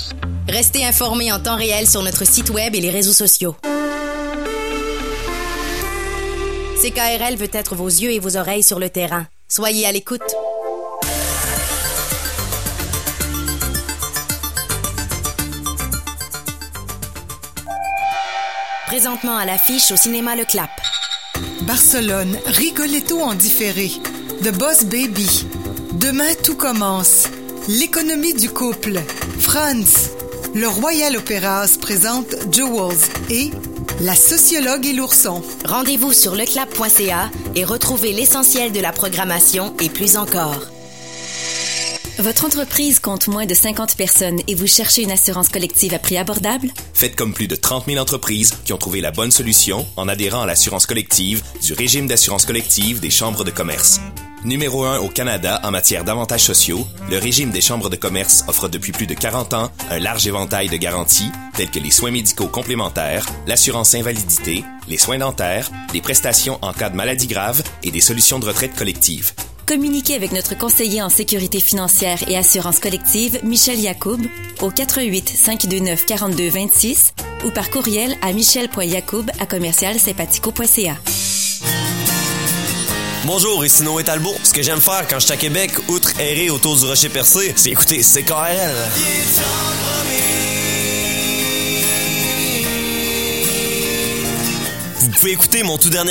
[0.49, 3.55] Restez informés en temps réel sur notre site web et les réseaux sociaux.
[6.83, 9.27] CKRL veut être vos yeux et vos oreilles sur le terrain.
[9.49, 10.23] Soyez à l'écoute.
[19.01, 20.69] Présentement à l'affiche au cinéma Le Clap.
[21.63, 23.91] Barcelone, Rigoletto en différé.
[24.45, 25.47] The Boss Baby.
[25.93, 27.25] Demain tout commence.
[27.67, 29.01] L'économie du couple.
[29.39, 30.11] Franz.
[30.55, 32.99] Le Royal Opera se présente Jewels
[33.31, 33.53] et
[34.03, 35.43] La sociologue et l'ourson.
[35.65, 40.67] Rendez-vous sur leclap.ca et retrouvez l'essentiel de la programmation et plus encore.
[42.21, 46.19] Votre entreprise compte moins de 50 personnes et vous cherchez une assurance collective à prix
[46.19, 46.69] abordable?
[46.93, 50.43] Faites comme plus de 30 000 entreprises qui ont trouvé la bonne solution en adhérant
[50.43, 54.03] à l'assurance collective du régime d'assurance collective des chambres de commerce.
[54.45, 58.69] Numéro 1 au Canada en matière d'avantages sociaux, le régime des chambres de commerce offre
[58.69, 62.49] depuis plus de 40 ans un large éventail de garanties telles que les soins médicaux
[62.49, 68.01] complémentaires, l'assurance invalidité, les soins dentaires, les prestations en cas de maladie grave et des
[68.03, 69.33] solutions de retraite collective.
[69.71, 74.19] Communiquez avec notre conseiller en sécurité financière et assurance collective, Michel Yacoub,
[74.63, 77.15] au 88 529 42 26
[77.45, 80.97] ou par courriel à michel.yacoub à commercial sympathico.ca.
[83.27, 84.35] Bonjour, ici Noé Talbot.
[84.43, 87.53] Ce que j'aime faire quand je suis à Québec, outre errer autour du rocher percé,
[87.55, 88.75] c'est écouter CKRL.
[94.99, 96.09] Vous pouvez écouter mon tout dernier